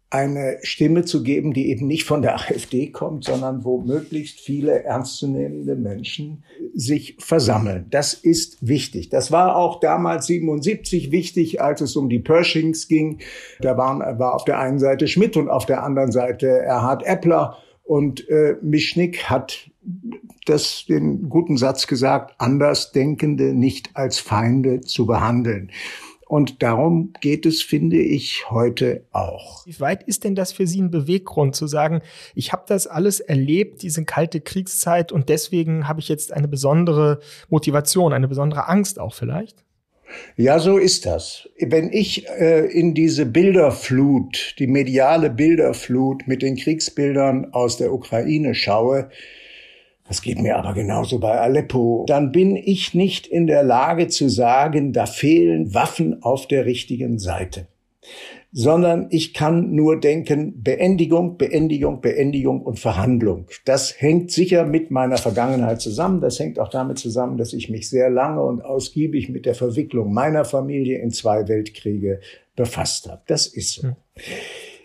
eine 0.09 0.57
Stimme 0.61 1.03
zu 1.03 1.21
geben, 1.21 1.53
die 1.53 1.69
eben 1.69 1.85
nicht 1.85 2.05
von 2.05 2.21
der 2.21 2.35
AfD 2.39 2.91
kommt, 2.91 3.25
sondern 3.25 3.63
wo 3.65 3.81
möglichst 3.81 4.39
viele 4.39 4.83
ernstzunehmende 4.83 5.75
Menschen 5.75 6.43
sich 6.73 7.17
versammeln. 7.19 7.87
Das 7.89 8.13
ist 8.13 8.65
wichtig. 8.65 9.09
Das 9.09 9.31
war 9.31 9.55
auch 9.55 9.79
damals 9.79 10.27
77 10.27 11.11
wichtig, 11.11 11.61
als 11.61 11.81
es 11.81 11.95
um 11.95 12.09
die 12.09 12.19
Pershings 12.19 12.87
ging. 12.87 13.19
Da 13.59 13.77
waren, 13.77 13.99
war 14.19 14.33
auf 14.35 14.45
der 14.45 14.59
einen 14.59 14.79
Seite 14.79 15.07
Schmidt 15.07 15.35
und 15.35 15.49
auf 15.49 15.65
der 15.65 15.83
anderen 15.83 16.11
Seite 16.11 16.47
Erhard 16.47 17.05
Eppler. 17.05 17.57
Und 17.83 18.27
äh, 18.29 18.55
Mischnick 18.61 19.29
hat 19.29 19.69
das 20.45 20.85
den 20.87 21.29
guten 21.29 21.57
Satz 21.57 21.87
gesagt, 21.87 22.35
Andersdenkende 22.37 23.53
nicht 23.53 23.91
als 23.93 24.19
Feinde 24.19 24.81
zu 24.81 25.05
behandeln. 25.05 25.71
Und 26.27 26.61
darum 26.61 27.13
geht 27.21 27.45
es, 27.45 27.61
finde 27.61 27.97
ich, 27.97 28.49
heute 28.49 29.05
auch. 29.11 29.65
Wie 29.65 29.79
weit 29.79 30.03
ist 30.03 30.23
denn 30.23 30.35
das 30.35 30.51
für 30.51 30.67
Sie 30.67 30.81
ein 30.81 30.91
Beweggrund 30.91 31.55
zu 31.55 31.67
sagen, 31.67 32.01
ich 32.35 32.51
habe 32.51 32.63
das 32.67 32.85
alles 32.85 33.19
erlebt, 33.19 33.81
diese 33.81 34.03
kalte 34.03 34.41
Kriegszeit, 34.41 35.11
und 35.11 35.29
deswegen 35.29 35.87
habe 35.87 35.99
ich 35.99 36.09
jetzt 36.09 36.33
eine 36.33 36.47
besondere 36.47 37.19
Motivation, 37.49 38.13
eine 38.13 38.27
besondere 38.27 38.67
Angst 38.67 38.99
auch 38.99 39.13
vielleicht? 39.13 39.63
Ja, 40.35 40.59
so 40.59 40.77
ist 40.77 41.05
das. 41.05 41.49
Wenn 41.59 41.91
ich 41.91 42.27
äh, 42.29 42.65
in 42.65 42.93
diese 42.93 43.25
Bilderflut, 43.25 44.55
die 44.59 44.67
mediale 44.67 45.29
Bilderflut 45.29 46.27
mit 46.27 46.41
den 46.41 46.55
Kriegsbildern 46.55 47.53
aus 47.53 47.77
der 47.77 47.93
Ukraine 47.93 48.55
schaue, 48.55 49.09
das 50.07 50.21
geht 50.21 50.39
mir 50.39 50.57
aber 50.57 50.73
genauso 50.73 51.19
bei 51.19 51.39
Aleppo. 51.39 52.05
Dann 52.07 52.31
bin 52.31 52.55
ich 52.55 52.93
nicht 52.93 53.27
in 53.27 53.45
der 53.45 53.63
Lage 53.63 54.07
zu 54.07 54.29
sagen, 54.29 54.93
da 54.93 55.05
fehlen 55.05 55.73
Waffen 55.73 56.23
auf 56.23 56.47
der 56.47 56.65
richtigen 56.65 57.19
Seite. 57.19 57.67
Sondern 58.53 59.07
ich 59.09 59.33
kann 59.33 59.75
nur 59.75 59.99
denken, 59.99 60.63
Beendigung, 60.63 61.37
Beendigung, 61.37 61.99
Beendigung 61.99 62.61
und 62.61 62.79
Verhandlung. 62.79 63.47
Das 63.65 63.99
hängt 63.99 64.31
sicher 64.31 64.65
mit 64.65 64.91
meiner 64.91 65.17
Vergangenheit 65.17 65.81
zusammen. 65.81 66.21
Das 66.21 66.39
hängt 66.39 66.57
auch 66.57 66.69
damit 66.69 66.97
zusammen, 66.97 67.37
dass 67.37 67.51
ich 67.51 67.69
mich 67.69 67.89
sehr 67.89 68.09
lange 68.09 68.41
und 68.41 68.61
ausgiebig 68.61 69.27
mit 69.27 69.45
der 69.45 69.55
Verwicklung 69.55 70.13
meiner 70.13 70.45
Familie 70.45 70.99
in 70.99 71.11
zwei 71.11 71.49
Weltkriege 71.49 72.21
befasst 72.55 73.09
habe. 73.09 73.21
Das 73.27 73.45
ist 73.45 73.73
so. 73.73 73.83
Hm. 73.83 73.95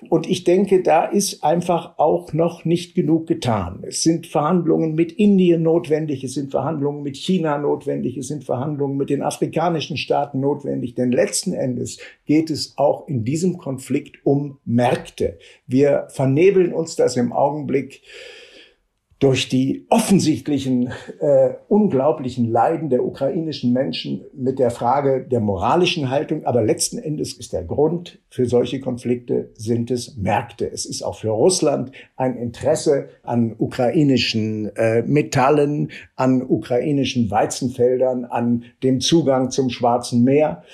Und 0.08 0.28
ich 0.28 0.44
denke, 0.44 0.82
da 0.82 1.04
ist 1.04 1.42
einfach 1.44 1.98
auch 1.98 2.32
noch 2.32 2.64
nicht 2.64 2.94
genug 2.94 3.26
getan. 3.26 3.82
Es 3.86 4.02
sind 4.02 4.26
Verhandlungen 4.26 4.94
mit 4.94 5.12
Indien 5.12 5.62
notwendig, 5.62 6.24
es 6.24 6.34
sind 6.34 6.50
Verhandlungen 6.50 7.02
mit 7.02 7.16
China 7.16 7.58
notwendig, 7.58 8.16
es 8.16 8.28
sind 8.28 8.44
Verhandlungen 8.44 8.96
mit 8.96 9.10
den 9.10 9.22
afrikanischen 9.22 9.96
Staaten 9.96 10.40
notwendig. 10.40 10.94
Denn 10.94 11.12
letzten 11.12 11.52
Endes 11.52 11.98
geht 12.26 12.50
es 12.50 12.74
auch 12.76 13.08
in 13.08 13.24
diesem 13.24 13.58
Konflikt 13.58 14.24
um 14.24 14.58
Märkte. 14.64 15.38
Wir 15.66 16.06
vernebeln 16.08 16.72
uns 16.72 16.96
das 16.96 17.16
im 17.16 17.32
Augenblick 17.32 18.02
durch 19.22 19.48
die 19.48 19.86
offensichtlichen 19.88 20.92
äh, 21.20 21.50
unglaublichen 21.68 22.50
Leiden 22.50 22.90
der 22.90 23.04
ukrainischen 23.04 23.72
Menschen 23.72 24.24
mit 24.34 24.58
der 24.58 24.72
Frage 24.72 25.24
der 25.30 25.38
moralischen 25.38 26.10
Haltung. 26.10 26.44
Aber 26.44 26.60
letzten 26.60 26.98
Endes 26.98 27.32
ist 27.32 27.52
der 27.52 27.62
Grund 27.62 28.18
für 28.30 28.46
solche 28.46 28.80
Konflikte 28.80 29.50
sind 29.54 29.92
es 29.92 30.16
Märkte. 30.16 30.68
Es 30.68 30.86
ist 30.86 31.02
auch 31.02 31.20
für 31.20 31.28
Russland 31.28 31.92
ein 32.16 32.36
Interesse 32.36 33.10
an 33.22 33.54
ukrainischen 33.56 34.74
äh, 34.74 35.02
Metallen, 35.02 35.92
an 36.16 36.42
ukrainischen 36.42 37.30
Weizenfeldern, 37.30 38.24
an 38.24 38.64
dem 38.82 38.98
Zugang 38.98 39.50
zum 39.52 39.70
Schwarzen 39.70 40.24
Meer. 40.24 40.64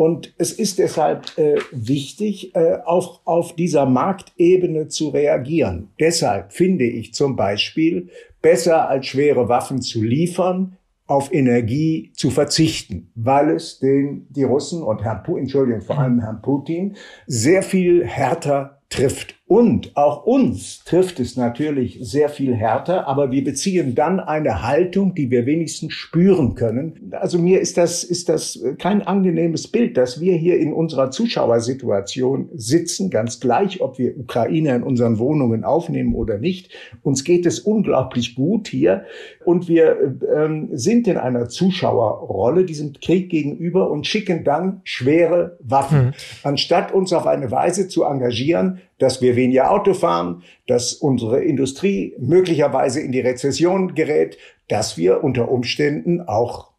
Und 0.00 0.32
es 0.38 0.52
ist 0.52 0.78
deshalb 0.78 1.36
äh, 1.36 1.58
wichtig, 1.72 2.56
äh, 2.56 2.78
auch 2.86 3.20
auf 3.26 3.54
dieser 3.54 3.84
Marktebene 3.84 4.88
zu 4.88 5.10
reagieren. 5.10 5.90
Deshalb 6.00 6.54
finde 6.54 6.86
ich 6.86 7.12
zum 7.12 7.36
Beispiel 7.36 8.08
besser 8.40 8.88
als 8.88 9.08
schwere 9.08 9.50
Waffen 9.50 9.82
zu 9.82 10.02
liefern, 10.02 10.78
auf 11.06 11.30
Energie 11.34 12.12
zu 12.14 12.30
verzichten, 12.30 13.12
weil 13.14 13.50
es 13.50 13.78
den, 13.78 14.26
die 14.30 14.44
Russen 14.44 14.82
und 14.82 15.02
Herrn 15.02 15.22
Entschuldigung, 15.36 15.82
vor 15.82 15.98
allem 15.98 16.20
Herrn 16.20 16.40
Putin, 16.40 16.96
sehr 17.26 17.62
viel 17.62 18.06
härter 18.06 18.79
trifft. 18.90 19.36
Und 19.50 19.96
auch 19.96 20.26
uns 20.26 20.84
trifft 20.84 21.18
es 21.18 21.36
natürlich 21.36 21.98
sehr 22.02 22.28
viel 22.28 22.54
härter, 22.54 23.08
aber 23.08 23.32
wir 23.32 23.42
beziehen 23.42 23.96
dann 23.96 24.20
eine 24.20 24.62
Haltung, 24.62 25.12
die 25.16 25.28
wir 25.32 25.44
wenigstens 25.44 25.92
spüren 25.92 26.54
können. 26.54 27.10
Also 27.18 27.36
mir 27.36 27.60
ist 27.60 27.76
das, 27.76 28.04
ist 28.04 28.28
das 28.28 28.62
kein 28.78 29.02
angenehmes 29.02 29.66
Bild, 29.66 29.96
dass 29.96 30.20
wir 30.20 30.36
hier 30.36 30.56
in 30.60 30.72
unserer 30.72 31.10
Zuschauersituation 31.10 32.48
sitzen, 32.54 33.10
ganz 33.10 33.40
gleich, 33.40 33.80
ob 33.80 33.98
wir 33.98 34.16
Ukrainer 34.16 34.76
in 34.76 34.84
unseren 34.84 35.18
Wohnungen 35.18 35.64
aufnehmen 35.64 36.14
oder 36.14 36.38
nicht. 36.38 36.70
Uns 37.02 37.24
geht 37.24 37.44
es 37.44 37.58
unglaublich 37.58 38.36
gut 38.36 38.68
hier 38.68 39.04
und 39.44 39.66
wir 39.66 40.16
ähm, 40.32 40.68
sind 40.74 41.08
in 41.08 41.16
einer 41.16 41.48
Zuschauerrolle 41.48 42.64
diesem 42.64 42.92
Krieg 42.92 43.30
gegenüber 43.30 43.90
und 43.90 44.06
schicken 44.06 44.44
dann 44.44 44.80
schwere 44.84 45.58
Waffen, 45.60 46.06
mhm. 46.06 46.12
anstatt 46.44 46.94
uns 46.94 47.12
auf 47.12 47.26
eine 47.26 47.50
Weise 47.50 47.88
zu 47.88 48.04
engagieren, 48.04 48.79
dass 48.98 49.20
wir 49.20 49.36
weniger 49.36 49.70
Auto 49.70 49.94
fahren, 49.94 50.42
dass 50.66 50.92
unsere 50.92 51.42
Industrie 51.42 52.14
möglicherweise 52.18 53.00
in 53.00 53.12
die 53.12 53.20
Rezession 53.20 53.94
gerät, 53.94 54.38
dass 54.68 54.96
wir 54.96 55.24
unter 55.24 55.50
Umständen 55.50 56.20
auch 56.20 56.70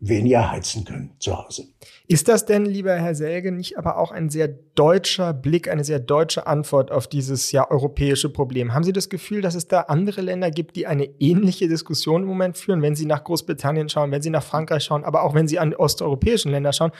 weniger 0.00 0.50
heizen 0.50 0.84
können 0.84 1.10
zu 1.18 1.36
Hause. 1.36 1.64
Ist 2.06 2.28
das 2.28 2.46
denn, 2.46 2.64
lieber 2.64 2.94
Herr 2.94 3.14
Selge, 3.14 3.52
nicht 3.52 3.76
aber 3.76 3.98
auch 3.98 4.12
ein 4.12 4.30
sehr 4.30 4.48
deutscher 4.48 5.34
Blick, 5.34 5.68
eine 5.68 5.84
sehr 5.84 5.98
deutsche 5.98 6.46
Antwort 6.46 6.90
auf 6.90 7.06
dieses 7.06 7.52
ja 7.52 7.70
europäische 7.70 8.30
Problem? 8.30 8.72
Haben 8.72 8.84
Sie 8.84 8.92
das 8.92 9.08
Gefühl, 9.08 9.42
dass 9.42 9.54
es 9.54 9.66
da 9.68 9.80
andere 9.82 10.20
Länder 10.20 10.50
gibt, 10.50 10.76
die 10.76 10.86
eine 10.86 11.04
ähnliche 11.18 11.68
Diskussion 11.68 12.22
im 12.22 12.28
Moment 12.28 12.56
führen, 12.56 12.80
wenn 12.80 12.94
Sie 12.94 13.06
nach 13.06 13.24
Großbritannien 13.24 13.88
schauen, 13.88 14.10
wenn 14.10 14.22
Sie 14.22 14.30
nach 14.30 14.42
Frankreich 14.42 14.84
schauen, 14.84 15.04
aber 15.04 15.22
auch 15.22 15.34
wenn 15.34 15.48
Sie 15.48 15.58
an 15.58 15.74
osteuropäischen 15.74 16.52
Länder 16.52 16.72
schauen? 16.72 16.92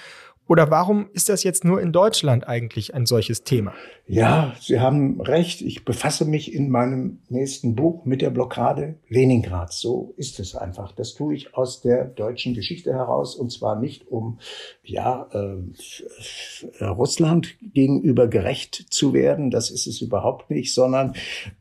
Oder 0.49 0.71
warum 0.71 1.11
ist 1.13 1.29
das 1.29 1.45
jetzt 1.45 1.67
nur 1.67 1.81
in 1.81 1.93
Deutschland 1.93 2.49
eigentlich 2.49 2.95
ein 2.95 3.05
solches 3.05 3.45
Thema? 3.45 3.75
Ja, 4.07 4.55
Sie 4.59 4.81
haben 4.81 5.21
recht. 5.21 5.61
Ich 5.61 5.85
befasse 5.85 6.25
mich 6.25 6.55
in 6.55 6.71
meinem 6.71 7.19
nächsten 7.29 7.75
Buch 7.75 8.07
mit 8.07 8.23
der 8.23 8.31
Blockade 8.31 8.95
Leningrads. 9.11 9.79
So 9.79 10.15
ist 10.17 10.41
es 10.41 10.57
einfach. 10.57 10.93
Das 10.93 11.13
tue 11.13 11.35
ich 11.35 11.55
aus 11.55 11.83
der 11.83 12.07
deutschen 12.07 12.55
Geschichte 12.55 12.95
heraus 12.95 13.37
und 13.37 13.53
zwar 13.53 13.79
nicht 13.79 14.09
um 14.09 14.39
ja 14.83 15.29
äh, 15.33 16.85
Russland 16.85 17.57
gegenüber 17.61 18.27
gerecht 18.27 18.87
zu 18.89 19.13
werden. 19.13 19.51
Das 19.51 19.71
ist 19.71 19.87
es 19.87 20.01
überhaupt 20.01 20.49
nicht, 20.49 20.73
sondern 20.73 21.13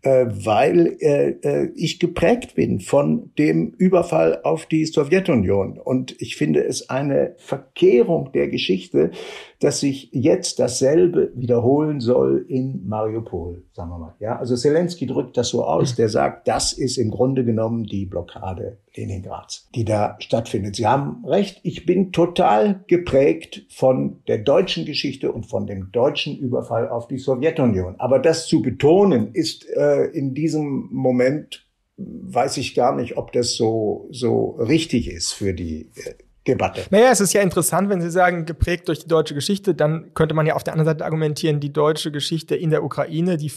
äh, 0.02 0.28
weil 0.30 0.96
äh, 1.02 1.32
äh 1.42 1.72
ich 1.76 2.00
geprägt 2.00 2.56
bin 2.56 2.80
von 2.80 3.32
dem 3.38 3.74
Überfall 3.78 4.42
auf 4.44 4.66
die 4.66 4.86
Sowjetunion 4.86 5.78
und 5.78 6.16
ich 6.22 6.38
finde 6.38 6.64
es 6.64 6.90
eine 6.90 7.36
Verkehrung 7.38 8.32
der 8.32 8.48
Geschichte 8.48 8.77
Geschichte, 8.78 9.12
dass 9.60 9.80
sich 9.80 10.10
jetzt 10.14 10.60
dasselbe 10.60 11.32
wiederholen 11.36 12.00
soll 12.00 12.46
in 12.48 12.88
Mariupol, 12.88 13.64
sagen 13.74 13.90
wir 13.90 13.98
mal. 13.98 14.16
Ja, 14.20 14.38
also 14.38 14.56
Zelensky 14.56 15.08
drückt 15.08 15.36
das 15.36 15.50
so 15.50 15.66
aus, 15.66 15.96
der 15.96 16.10
sagt, 16.10 16.48
das 16.48 16.74
ist 16.74 16.98
im 16.98 17.10
Grunde 17.10 17.44
genommen 17.44 17.86
die 17.86 18.06
Blockade 18.06 18.78
Leningrads, 18.96 19.70
die 19.74 19.84
da 19.84 20.16
stattfindet. 20.20 20.76
Sie 20.76 20.86
haben 20.86 21.26
recht, 21.26 21.60
ich 21.64 21.86
bin 21.86 22.12
total 22.12 22.84
geprägt 22.88 23.66
von 23.70 24.22
der 24.28 24.38
deutschen 24.40 24.86
Geschichte 24.86 25.32
und 25.32 25.48
von 25.48 25.66
dem 25.66 25.92
deutschen 25.92 26.38
Überfall 26.38 26.88
auf 26.90 27.08
die 27.08 27.18
Sowjetunion. 27.18 27.96
Aber 27.98 28.20
das 28.20 28.48
zu 28.48 28.62
betonen 28.62 29.34
ist 29.34 29.68
äh, 29.70 30.06
in 30.06 30.34
diesem 30.34 30.90
Moment 30.92 31.64
weiß 31.98 32.58
ich 32.58 32.76
gar 32.76 32.96
nicht, 32.96 33.18
ob 33.18 33.32
das 33.32 33.56
so, 33.56 34.08
so 34.12 34.52
richtig 34.52 35.10
ist 35.10 35.34
für 35.34 35.56
die 35.56 35.90
äh, 35.96 36.14
Debatte. 36.48 36.84
Naja, 36.90 37.10
es 37.12 37.22
ist 37.22 37.34
ja 37.34 37.42
interessant, 37.42 37.90
wenn 37.90 38.02
Sie 38.02 38.10
sagen, 38.10 38.46
geprägt 38.46 38.88
durch 38.88 39.00
die 39.00 39.08
deutsche 39.08 39.34
Geschichte, 39.34 39.76
dann 39.76 40.14
könnte 40.14 40.34
man 40.34 40.46
ja 40.46 40.56
auf 40.56 40.64
der 40.64 40.74
anderen 40.74 40.88
Seite 40.88 41.06
argumentieren, 41.06 41.60
die 41.60 41.74
deutsche 41.74 42.12
Geschichte 42.12 42.56
in 42.56 42.70
der 42.70 42.84
Ukraine, 42.84 43.38
die 43.38 43.52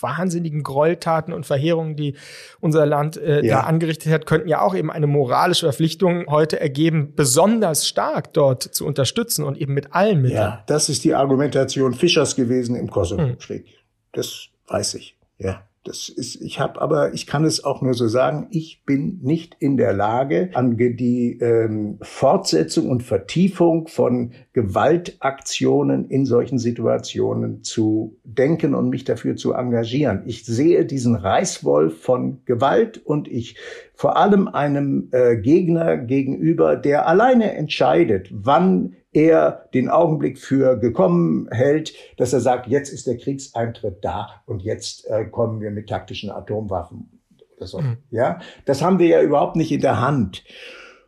wahnsinnigen 0.00 0.62
Gräueltaten 0.62 1.32
und 1.32 1.46
Verheerungen, 1.46 1.96
die 1.96 2.14
unser 2.60 2.86
Land 2.86 3.16
äh, 3.16 3.44
ja. 3.44 3.56
da 3.56 3.60
angerichtet 3.66 4.12
hat, 4.12 4.26
könnten 4.26 4.48
ja 4.48 4.60
auch 4.60 4.74
eben 4.74 4.90
eine 4.90 5.06
moralische 5.06 5.66
Verpflichtung 5.66 6.26
heute 6.28 6.60
ergeben, 6.60 7.14
besonders 7.14 7.88
stark 7.88 8.32
dort 8.32 8.62
zu 8.62 8.86
unterstützen 8.86 9.44
und 9.44 9.58
eben 9.58 9.74
mit 9.74 9.94
allen 9.94 10.22
Mitteln. 10.22 10.40
Ja, 10.40 10.64
das 10.66 10.88
ist 10.88 11.04
die 11.04 11.14
Argumentation 11.14 11.94
Fischers 11.94 12.36
gewesen 12.36 12.76
im 12.76 12.90
Kosovo-Krieg. 12.90 13.66
Hm. 13.66 13.72
Das 14.12 14.48
weiß 14.68 14.94
ich, 14.94 15.16
ja. 15.38 15.67
Das 15.88 16.10
ist, 16.10 16.42
ich 16.42 16.60
habe 16.60 16.82
aber, 16.82 17.14
ich 17.14 17.26
kann 17.26 17.46
es 17.46 17.64
auch 17.64 17.80
nur 17.80 17.94
so 17.94 18.08
sagen, 18.08 18.48
ich 18.50 18.82
bin 18.84 19.20
nicht 19.22 19.56
in 19.58 19.78
der 19.78 19.94
Lage, 19.94 20.50
an 20.52 20.76
die 20.76 21.38
ähm, 21.40 21.96
Fortsetzung 22.02 22.90
und 22.90 23.02
Vertiefung 23.02 23.88
von 23.88 24.32
Gewaltaktionen 24.52 26.10
in 26.10 26.26
solchen 26.26 26.58
Situationen 26.58 27.64
zu 27.64 28.18
denken 28.22 28.74
und 28.74 28.90
mich 28.90 29.04
dafür 29.04 29.36
zu 29.36 29.54
engagieren. 29.54 30.24
Ich 30.26 30.44
sehe 30.44 30.84
diesen 30.84 31.14
Reißwolf 31.14 32.02
von 32.02 32.44
Gewalt 32.44 32.98
und 32.98 33.26
ich 33.26 33.56
vor 33.94 34.18
allem 34.18 34.46
einem 34.46 35.08
äh, 35.12 35.38
Gegner 35.38 35.96
gegenüber, 35.96 36.76
der 36.76 37.08
alleine 37.08 37.54
entscheidet, 37.54 38.28
wann 38.30 38.94
er 39.12 39.68
den 39.74 39.88
Augenblick 39.88 40.38
für 40.38 40.78
gekommen 40.78 41.48
hält, 41.50 41.94
dass 42.16 42.32
er 42.32 42.40
sagt, 42.40 42.66
jetzt 42.66 42.90
ist 42.90 43.06
der 43.06 43.16
Kriegseintritt 43.16 44.04
da 44.04 44.42
und 44.46 44.62
jetzt 44.62 45.08
äh, 45.08 45.24
kommen 45.24 45.60
wir 45.60 45.70
mit 45.70 45.88
taktischen 45.88 46.30
Atomwaffen 46.30 47.20
oder 47.56 47.66
so. 47.66 47.80
Mhm. 47.80 47.98
Ja, 48.10 48.40
das 48.64 48.82
haben 48.82 48.98
wir 48.98 49.06
ja 49.06 49.22
überhaupt 49.22 49.56
nicht 49.56 49.72
in 49.72 49.80
der 49.80 50.00
Hand. 50.00 50.44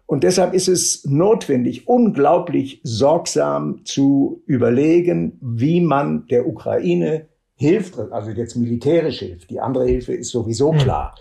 Und 0.06 0.24
deshalb 0.24 0.54
ist 0.54 0.66
es 0.66 1.04
notwendig, 1.04 1.86
unglaublich 1.86 2.80
sorgsam 2.82 3.84
zu 3.84 4.42
überlegen, 4.46 5.38
wie 5.40 5.80
man 5.80 6.26
der 6.26 6.48
Ukraine 6.48 7.28
hilft, 7.54 7.96
also 7.98 8.30
jetzt 8.30 8.56
militärisch 8.56 9.18
hilft, 9.18 9.50
die 9.50 9.60
andere 9.60 9.86
Hilfe 9.86 10.14
ist 10.14 10.30
sowieso 10.30 10.72
mhm. 10.72 10.78
klar, 10.78 11.14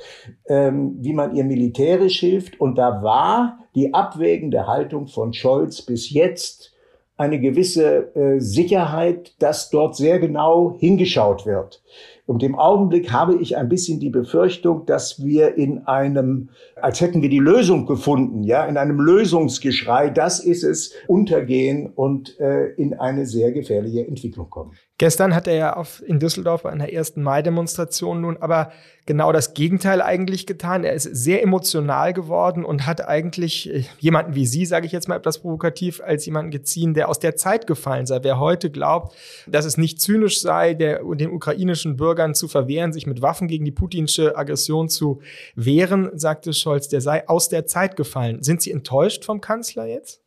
ähm, 0.48 0.96
wie 1.02 1.13
man 1.13 1.36
ihr 1.36 1.44
militärisch 1.44 2.20
hilft. 2.22 2.60
Und 2.60 2.78
da 2.78 3.04
war 3.04 3.60
die 3.80 3.94
abwägende 3.94 4.68
Haltung 4.68 5.08
von 5.08 5.32
Scholz 5.32 5.82
bis 5.82 6.10
jetzt 6.10 6.74
eine 7.15 7.39
gewisse 7.39 8.13
äh, 8.13 8.39
Sicherheit, 8.39 9.34
dass 9.39 9.70
dort 9.70 9.96
sehr 9.96 10.20
genau 10.20 10.76
hingeschaut 10.78 11.46
wird. 11.46 11.82
Und 12.26 12.44
im 12.44 12.60
Augenblick 12.60 13.13
habe 13.13 13.36
ich 13.36 13.56
ein 13.56 13.70
bisschen 13.70 14.02
die 14.02 14.10
Befürchtung, 14.10 14.86
dass 14.86 15.24
wir 15.24 15.56
in 15.56 15.80
einem, 15.88 16.50
als 16.76 17.00
hätten 17.00 17.22
wir 17.22 17.30
die 17.30 17.39
Lösung 17.39 17.86
gefunden, 17.86 18.44
ja, 18.44 18.65
in 18.65 18.76
einem 18.76 19.00
Lösungsgeschrei, 19.00 20.10
das 20.10 20.42
ist 20.42 20.63
es, 20.63 20.94
untergehen 21.08 21.88
und 21.88 22.38
äh, 22.39 22.68
in 22.74 22.94
eine 22.94 23.26
sehr 23.26 23.54
gefährliche 23.54 24.06
Entwicklung 24.06 24.50
kommen. 24.50 24.74
Gestern 24.99 25.33
hat 25.33 25.47
er 25.47 25.55
ja 25.55 25.73
auf, 25.77 26.03
in 26.05 26.19
Düsseldorf 26.19 26.63
bei 26.63 26.71
einer 26.71 26.91
ersten 26.91 27.23
Mai-Demonstration 27.23 28.19
nun 28.19 28.35
aber 28.35 28.73
genau 29.05 29.31
das 29.31 29.53
Gegenteil 29.53 30.01
eigentlich 30.01 30.45
getan. 30.45 30.83
Er 30.83 30.91
ist 30.91 31.05
sehr 31.05 31.41
emotional 31.41 32.12
geworden 32.12 32.65
und 32.65 32.85
hat 32.85 33.07
eigentlich 33.07 33.73
äh, 33.73 33.85
jemanden 33.99 34.35
wie 34.35 34.45
Sie, 34.45 34.65
sage 34.65 34.85
ich 34.85 34.91
jetzt 34.91 35.07
mal 35.07 35.15
etwas 35.15 35.39
provokativ, 35.39 36.01
als 36.01 36.25
jemanden 36.25 36.51
geziehen, 36.51 36.93
der 36.93 37.07
aus 37.07 37.17
der 37.17 37.38
Zeit 37.38 37.65
gefallen 37.65 38.07
sei. 38.07 38.19
Wer 38.23 38.39
heute 38.39 38.69
glaubt, 38.69 39.15
dass 39.47 39.63
es 39.63 39.77
nicht 39.77 40.01
zynisch 40.01 40.41
sei, 40.41 40.73
der, 40.73 41.01
den 41.15 41.31
ukrainischen 41.31 41.95
Bürgern 41.95 42.35
zu 42.35 42.49
verwehren, 42.49 42.91
sich 42.91 43.07
mit 43.07 43.21
Waffen 43.21 43.47
gegen 43.47 43.63
die 43.63 43.71
putinsche 43.71 44.35
Aggression 44.35 44.89
zu 44.89 45.21
wehren, 45.55 46.09
sagte 46.13 46.51
Scholz, 46.51 46.89
der 46.89 46.99
sei 46.99 47.25
aus 47.25 47.47
der 47.47 47.65
Zeit 47.65 47.95
gefallen. 47.95 48.43
Sind 48.43 48.62
Sie 48.62 48.71
enttäuscht 48.71 49.23
vom 49.23 49.39
Kanzler 49.39 49.85
jetzt? 49.85 50.21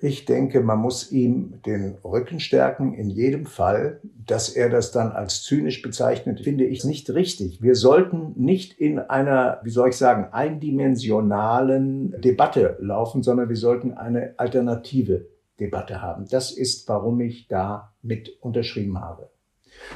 Ich 0.00 0.24
denke, 0.24 0.60
man 0.60 0.78
muss 0.78 1.10
ihm 1.12 1.60
den 1.66 1.96
Rücken 2.04 2.40
stärken 2.40 2.94
in 2.94 3.10
jedem 3.10 3.46
Fall. 3.46 4.00
Dass 4.24 4.48
er 4.48 4.70
das 4.70 4.92
dann 4.92 5.12
als 5.12 5.42
zynisch 5.42 5.82
bezeichnet, 5.82 6.40
finde 6.40 6.64
ich 6.64 6.84
nicht 6.84 7.10
richtig. 7.10 7.62
Wir 7.62 7.74
sollten 7.74 8.34
nicht 8.36 8.78
in 8.78 8.98
einer, 8.98 9.60
wie 9.64 9.70
soll 9.70 9.88
ich 9.88 9.96
sagen, 9.96 10.32
eindimensionalen 10.32 12.20
Debatte 12.20 12.76
laufen, 12.80 13.22
sondern 13.22 13.48
wir 13.48 13.56
sollten 13.56 13.92
eine 13.94 14.34
alternative 14.38 15.26
Debatte 15.58 16.02
haben. 16.02 16.26
Das 16.30 16.52
ist, 16.52 16.88
warum 16.88 17.20
ich 17.20 17.48
da 17.48 17.92
mit 18.02 18.38
unterschrieben 18.40 19.00
habe. 19.00 19.30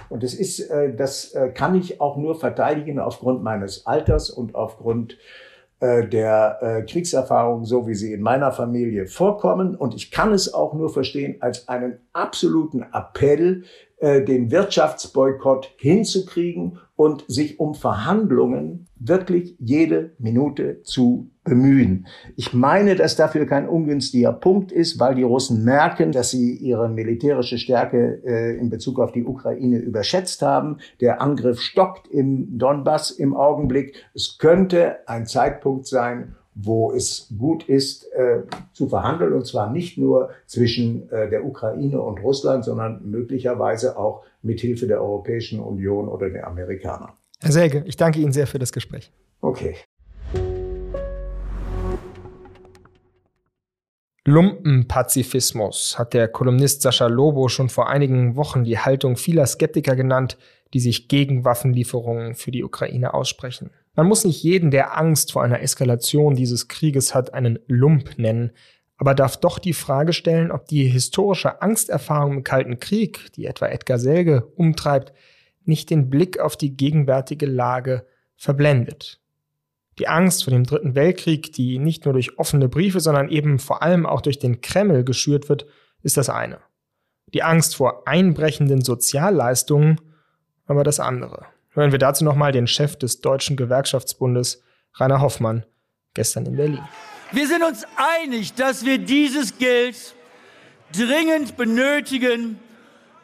Und 0.08 0.22
das 0.22 0.34
ist, 0.34 0.60
äh, 0.60 0.94
das 0.94 1.32
äh, 1.32 1.50
kann 1.50 1.74
ich 1.74 2.00
auch 2.00 2.16
nur 2.16 2.38
verteidigen 2.38 2.98
aufgrund 2.98 3.42
meines 3.42 3.86
Alters 3.86 4.30
und 4.30 4.54
aufgrund 4.54 5.18
äh, 5.80 6.08
der 6.08 6.58
äh, 6.62 6.82
Kriegserfahrung, 6.82 7.64
so 7.64 7.86
wie 7.86 7.94
sie 7.94 8.12
in 8.14 8.22
meiner 8.22 8.50
Familie 8.50 9.06
vorkommen. 9.06 9.74
Und 9.74 9.94
ich 9.94 10.10
kann 10.10 10.32
es 10.32 10.54
auch 10.54 10.72
nur 10.72 10.88
verstehen 10.88 11.36
als 11.40 11.68
einen 11.68 11.98
absoluten 12.12 12.82
Appell, 12.92 13.64
äh, 13.98 14.22
den 14.22 14.50
Wirtschaftsboykott 14.50 15.74
hinzukriegen 15.76 16.78
und 16.96 17.24
sich 17.28 17.60
um 17.60 17.74
Verhandlungen 17.74 18.88
wirklich 18.98 19.56
jede 19.58 20.14
Minute 20.18 20.82
zu 20.82 21.30
bemühen. 21.46 22.06
Ich 22.36 22.52
meine, 22.52 22.96
dass 22.96 23.16
dafür 23.16 23.46
kein 23.46 23.68
ungünstiger 23.68 24.32
Punkt 24.32 24.72
ist, 24.72 25.00
weil 25.00 25.14
die 25.14 25.22
Russen 25.22 25.64
merken, 25.64 26.12
dass 26.12 26.30
sie 26.30 26.54
ihre 26.54 26.88
militärische 26.88 27.58
Stärke 27.58 28.20
äh, 28.24 28.58
in 28.58 28.68
Bezug 28.68 28.98
auf 28.98 29.12
die 29.12 29.24
Ukraine 29.24 29.78
überschätzt 29.78 30.42
haben. 30.42 30.78
Der 31.00 31.22
Angriff 31.22 31.60
stockt 31.60 32.08
im 32.08 32.58
Donbass 32.58 33.10
im 33.10 33.34
Augenblick. 33.34 33.94
Es 34.14 34.36
könnte 34.38 35.08
ein 35.08 35.26
Zeitpunkt 35.26 35.86
sein, 35.86 36.34
wo 36.54 36.92
es 36.92 37.32
gut 37.38 37.68
ist 37.68 38.10
äh, 38.12 38.42
zu 38.72 38.88
verhandeln, 38.88 39.34
und 39.34 39.46
zwar 39.46 39.70
nicht 39.70 39.98
nur 39.98 40.30
zwischen 40.46 41.10
äh, 41.10 41.28
der 41.28 41.44
Ukraine 41.44 42.00
und 42.00 42.18
Russland, 42.22 42.64
sondern 42.64 43.02
möglicherweise 43.04 43.98
auch 43.98 44.24
mit 44.42 44.60
Hilfe 44.60 44.86
der 44.86 45.02
Europäischen 45.02 45.60
Union 45.60 46.08
oder 46.08 46.30
der 46.30 46.46
Amerikaner. 46.46 47.14
Herr 47.40 47.52
Selge, 47.52 47.84
ich 47.86 47.96
danke 47.96 48.20
Ihnen 48.20 48.32
sehr 48.32 48.46
für 48.46 48.58
das 48.58 48.72
Gespräch. 48.72 49.12
Okay. 49.42 49.76
Lumpenpazifismus 54.26 56.00
hat 56.00 56.12
der 56.12 56.26
Kolumnist 56.26 56.82
Sascha 56.82 57.06
Lobo 57.06 57.48
schon 57.48 57.68
vor 57.68 57.88
einigen 57.88 58.34
Wochen 58.34 58.64
die 58.64 58.76
Haltung 58.76 59.16
vieler 59.16 59.46
Skeptiker 59.46 59.94
genannt, 59.94 60.36
die 60.74 60.80
sich 60.80 61.06
gegen 61.06 61.44
Waffenlieferungen 61.44 62.34
für 62.34 62.50
die 62.50 62.64
Ukraine 62.64 63.14
aussprechen. 63.14 63.70
Man 63.94 64.08
muss 64.08 64.24
nicht 64.24 64.42
jeden, 64.42 64.72
der 64.72 64.98
Angst 64.98 65.30
vor 65.30 65.44
einer 65.44 65.62
Eskalation 65.62 66.34
dieses 66.34 66.66
Krieges 66.66 67.14
hat, 67.14 67.34
einen 67.34 67.60
Lump 67.68 68.18
nennen, 68.18 68.50
aber 68.98 69.14
darf 69.14 69.36
doch 69.36 69.60
die 69.60 69.74
Frage 69.74 70.12
stellen, 70.12 70.50
ob 70.50 70.66
die 70.66 70.88
historische 70.88 71.62
Angsterfahrung 71.62 72.38
im 72.38 72.44
Kalten 72.44 72.80
Krieg, 72.80 73.32
die 73.36 73.46
etwa 73.46 73.68
Edgar 73.68 74.00
Selge 74.00 74.44
umtreibt, 74.56 75.12
nicht 75.64 75.88
den 75.88 76.10
Blick 76.10 76.40
auf 76.40 76.56
die 76.56 76.76
gegenwärtige 76.76 77.46
Lage 77.46 78.04
verblendet. 78.36 79.20
Die 79.98 80.08
Angst 80.08 80.44
vor 80.44 80.50
dem 80.50 80.64
Dritten 80.64 80.94
Weltkrieg, 80.94 81.52
die 81.52 81.78
nicht 81.78 82.04
nur 82.04 82.14
durch 82.14 82.38
offene 82.38 82.68
Briefe, 82.68 83.00
sondern 83.00 83.28
eben 83.28 83.58
vor 83.58 83.82
allem 83.82 84.06
auch 84.06 84.20
durch 84.20 84.38
den 84.38 84.60
Kreml 84.60 85.04
geschürt 85.04 85.48
wird, 85.48 85.66
ist 86.02 86.16
das 86.16 86.28
eine. 86.28 86.58
Die 87.32 87.42
Angst 87.42 87.76
vor 87.76 88.06
einbrechenden 88.06 88.82
Sozialleistungen 88.82 90.00
aber 90.66 90.84
das 90.84 91.00
andere. 91.00 91.46
Hören 91.70 91.92
wir 91.92 91.98
dazu 91.98 92.24
nochmal 92.24 92.52
den 92.52 92.66
Chef 92.66 92.96
des 92.96 93.20
Deutschen 93.20 93.56
Gewerkschaftsbundes, 93.56 94.62
Rainer 94.94 95.20
Hoffmann, 95.20 95.66
gestern 96.14 96.46
in 96.46 96.56
Berlin. 96.56 96.80
Wir 97.32 97.46
sind 97.46 97.62
uns 97.62 97.84
einig, 97.96 98.54
dass 98.54 98.82
wir 98.84 98.98
dieses 98.98 99.58
Geld 99.58 100.14
dringend 100.92 101.56
benötigen, 101.56 102.58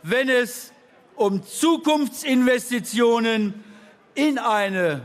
wenn 0.03 0.29
es 0.29 0.73
um 1.15 1.45
Zukunftsinvestitionen 1.45 3.55
in 4.15 4.39
eine 4.39 5.03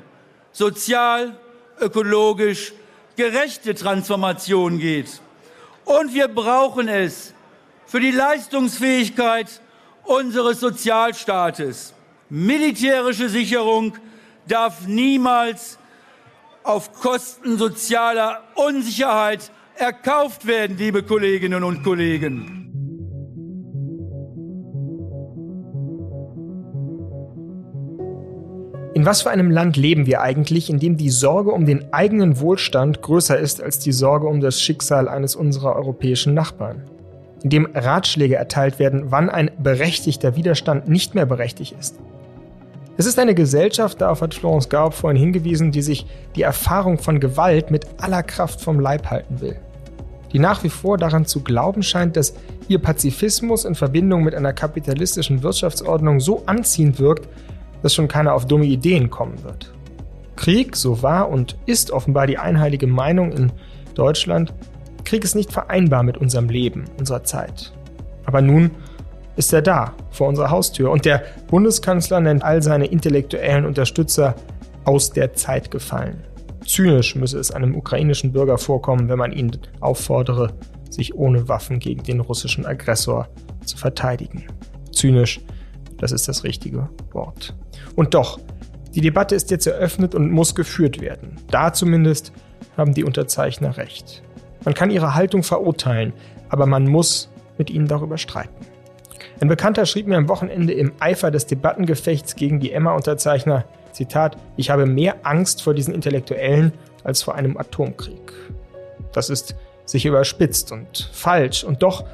sozial 0.51 1.37
ökologisch 1.79 2.73
gerechte 3.15 3.75
Transformation 3.75 4.79
geht. 4.79 5.21
Und 5.85 6.13
wir 6.13 6.27
brauchen 6.27 6.87
es 6.87 7.33
für 7.85 7.99
die 7.99 8.11
Leistungsfähigkeit 8.11 9.61
unseres 10.03 10.59
Sozialstaates. 10.59 11.93
Militärische 12.29 13.29
Sicherung 13.29 13.95
darf 14.47 14.85
niemals 14.87 15.77
auf 16.63 16.91
Kosten 16.93 17.57
sozialer 17.57 18.43
Unsicherheit 18.55 19.51
erkauft 19.75 20.45
werden, 20.45 20.77
liebe 20.77 21.03
Kolleginnen 21.03 21.63
und 21.63 21.83
Kollegen. 21.83 22.66
In 28.97 29.05
was 29.05 29.21
für 29.21 29.29
einem 29.29 29.51
Land 29.51 29.77
leben 29.77 30.07
wir 30.07 30.21
eigentlich, 30.21 30.71
in 30.71 30.79
dem 30.79 30.97
die 30.97 31.11
Sorge 31.11 31.51
um 31.51 31.67
den 31.67 31.93
eigenen 31.93 32.39
Wohlstand 32.39 33.03
größer 33.03 33.37
ist 33.37 33.61
als 33.61 33.77
die 33.77 33.91
Sorge 33.91 34.25
um 34.25 34.41
das 34.41 34.59
Schicksal 34.59 35.07
eines 35.07 35.35
unserer 35.35 35.75
europäischen 35.75 36.33
Nachbarn? 36.33 36.81
In 37.43 37.51
dem 37.51 37.67
Ratschläge 37.75 38.37
erteilt 38.37 38.79
werden, 38.79 39.11
wann 39.11 39.29
ein 39.29 39.51
berechtigter 39.61 40.35
Widerstand 40.35 40.89
nicht 40.89 41.13
mehr 41.13 41.27
berechtigt 41.27 41.75
ist? 41.79 41.99
Es 42.97 43.05
ist 43.05 43.19
eine 43.19 43.35
Gesellschaft, 43.35 44.01
darauf 44.01 44.21
hat 44.21 44.33
Florence 44.33 44.67
Gaub 44.67 44.95
vorhin 44.95 45.21
hingewiesen, 45.21 45.71
die 45.71 45.83
sich 45.83 46.07
die 46.35 46.41
Erfahrung 46.41 46.97
von 46.97 47.19
Gewalt 47.19 47.69
mit 47.69 47.85
aller 47.99 48.23
Kraft 48.23 48.61
vom 48.61 48.79
Leib 48.79 49.11
halten 49.11 49.41
will. 49.41 49.59
Die 50.33 50.39
nach 50.39 50.63
wie 50.63 50.69
vor 50.69 50.97
daran 50.97 51.27
zu 51.27 51.41
glauben 51.41 51.83
scheint, 51.83 52.17
dass 52.17 52.33
ihr 52.67 52.79
Pazifismus 52.79 53.63
in 53.63 53.75
Verbindung 53.75 54.23
mit 54.23 54.33
einer 54.33 54.53
kapitalistischen 54.53 55.43
Wirtschaftsordnung 55.43 56.19
so 56.19 56.41
anziehend 56.47 56.97
wirkt, 56.97 57.29
dass 57.81 57.93
schon 57.93 58.07
keiner 58.07 58.33
auf 58.33 58.45
dumme 58.45 58.65
Ideen 58.65 59.09
kommen 59.09 59.43
wird. 59.43 59.73
Krieg, 60.35 60.75
so 60.75 61.01
war 61.01 61.29
und 61.29 61.57
ist 61.65 61.91
offenbar 61.91 62.27
die 62.27 62.37
einheilige 62.37 62.87
Meinung 62.87 63.31
in 63.31 63.51
Deutschland, 63.95 64.53
Krieg 65.03 65.23
ist 65.23 65.35
nicht 65.35 65.51
vereinbar 65.51 66.03
mit 66.03 66.17
unserem 66.17 66.49
Leben, 66.49 66.85
unserer 66.99 67.23
Zeit. 67.23 67.73
Aber 68.25 68.41
nun 68.41 68.71
ist 69.37 69.53
er 69.53 69.61
da, 69.61 69.93
vor 70.11 70.27
unserer 70.27 70.49
Haustür, 70.49 70.91
und 70.91 71.05
der 71.05 71.23
Bundeskanzler 71.47 72.19
nennt 72.19 72.43
all 72.43 72.61
seine 72.61 72.87
intellektuellen 72.87 73.65
Unterstützer 73.65 74.35
aus 74.83 75.11
der 75.11 75.33
Zeit 75.33 75.71
gefallen. 75.71 76.23
Zynisch 76.65 77.15
müsse 77.15 77.39
es 77.39 77.51
einem 77.51 77.75
ukrainischen 77.75 78.33
Bürger 78.33 78.57
vorkommen, 78.57 79.07
wenn 79.07 79.17
man 79.17 79.31
ihn 79.31 79.51
auffordere, 79.79 80.53
sich 80.89 81.15
ohne 81.15 81.47
Waffen 81.47 81.79
gegen 81.79 82.03
den 82.03 82.19
russischen 82.19 82.65
Aggressor 82.65 83.29
zu 83.63 83.77
verteidigen. 83.77 84.43
Zynisch, 84.91 85.39
das 85.99 86.11
ist 86.11 86.27
das 86.27 86.43
richtige 86.43 86.89
Wort. 87.11 87.55
Und 87.95 88.13
doch, 88.13 88.39
die 88.93 89.01
Debatte 89.01 89.35
ist 89.35 89.51
jetzt 89.51 89.67
eröffnet 89.67 90.15
und 90.15 90.31
muss 90.31 90.55
geführt 90.55 91.01
werden. 91.01 91.37
Da 91.51 91.73
zumindest 91.73 92.31
haben 92.75 92.93
die 92.93 93.03
Unterzeichner 93.03 93.77
recht. 93.77 94.23
Man 94.65 94.73
kann 94.73 94.91
ihre 94.91 95.15
Haltung 95.15 95.43
verurteilen, 95.43 96.13
aber 96.49 96.65
man 96.65 96.87
muss 96.87 97.29
mit 97.57 97.69
ihnen 97.69 97.87
darüber 97.87 98.17
streiten. 98.17 98.65
Ein 99.39 99.49
Bekannter 99.49 99.85
schrieb 99.85 100.07
mir 100.07 100.17
am 100.17 100.29
Wochenende 100.29 100.73
im 100.73 100.93
Eifer 100.99 101.31
des 101.31 101.45
Debattengefechts 101.45 102.35
gegen 102.35 102.59
die 102.59 102.71
Emma-Unterzeichner, 102.71 103.65
Zitat, 103.91 104.37
ich 104.57 104.69
habe 104.69 104.85
mehr 104.85 105.17
Angst 105.23 105.61
vor 105.61 105.73
diesen 105.73 105.93
Intellektuellen 105.93 106.73
als 107.03 107.23
vor 107.23 107.35
einem 107.35 107.57
Atomkrieg. 107.57 108.33
Das 109.13 109.29
ist 109.29 109.55
sicher 109.85 110.09
überspitzt 110.09 110.71
und 110.71 111.09
falsch, 111.13 111.63
und 111.63 111.81
doch 111.81 112.05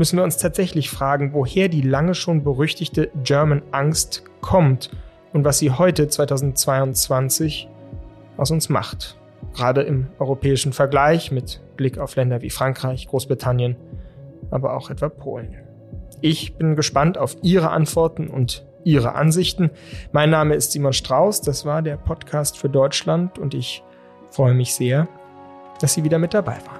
müssen 0.00 0.16
wir 0.16 0.24
uns 0.24 0.38
tatsächlich 0.38 0.88
fragen, 0.88 1.34
woher 1.34 1.68
die 1.68 1.82
lange 1.82 2.14
schon 2.14 2.42
berüchtigte 2.42 3.10
German 3.22 3.60
Angst 3.70 4.24
kommt 4.40 4.88
und 5.34 5.44
was 5.44 5.58
sie 5.58 5.72
heute 5.72 6.08
2022 6.08 7.68
aus 8.38 8.50
uns 8.50 8.70
macht. 8.70 9.18
Gerade 9.54 9.82
im 9.82 10.06
europäischen 10.18 10.72
Vergleich 10.72 11.30
mit 11.30 11.60
Blick 11.76 11.98
auf 11.98 12.16
Länder 12.16 12.40
wie 12.40 12.48
Frankreich, 12.48 13.08
Großbritannien, 13.08 13.76
aber 14.50 14.74
auch 14.74 14.88
etwa 14.88 15.10
Polen. 15.10 15.54
Ich 16.22 16.54
bin 16.54 16.76
gespannt 16.76 17.18
auf 17.18 17.36
Ihre 17.42 17.68
Antworten 17.68 18.28
und 18.28 18.64
Ihre 18.84 19.14
Ansichten. 19.16 19.68
Mein 20.12 20.30
Name 20.30 20.54
ist 20.54 20.72
Simon 20.72 20.94
Strauß, 20.94 21.42
das 21.42 21.66
war 21.66 21.82
der 21.82 21.98
Podcast 21.98 22.56
für 22.56 22.70
Deutschland 22.70 23.38
und 23.38 23.52
ich 23.52 23.82
freue 24.30 24.54
mich 24.54 24.72
sehr, 24.72 25.08
dass 25.82 25.92
Sie 25.92 26.04
wieder 26.04 26.18
mit 26.18 26.32
dabei 26.32 26.56
waren. 26.64 26.79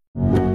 you 0.13 0.50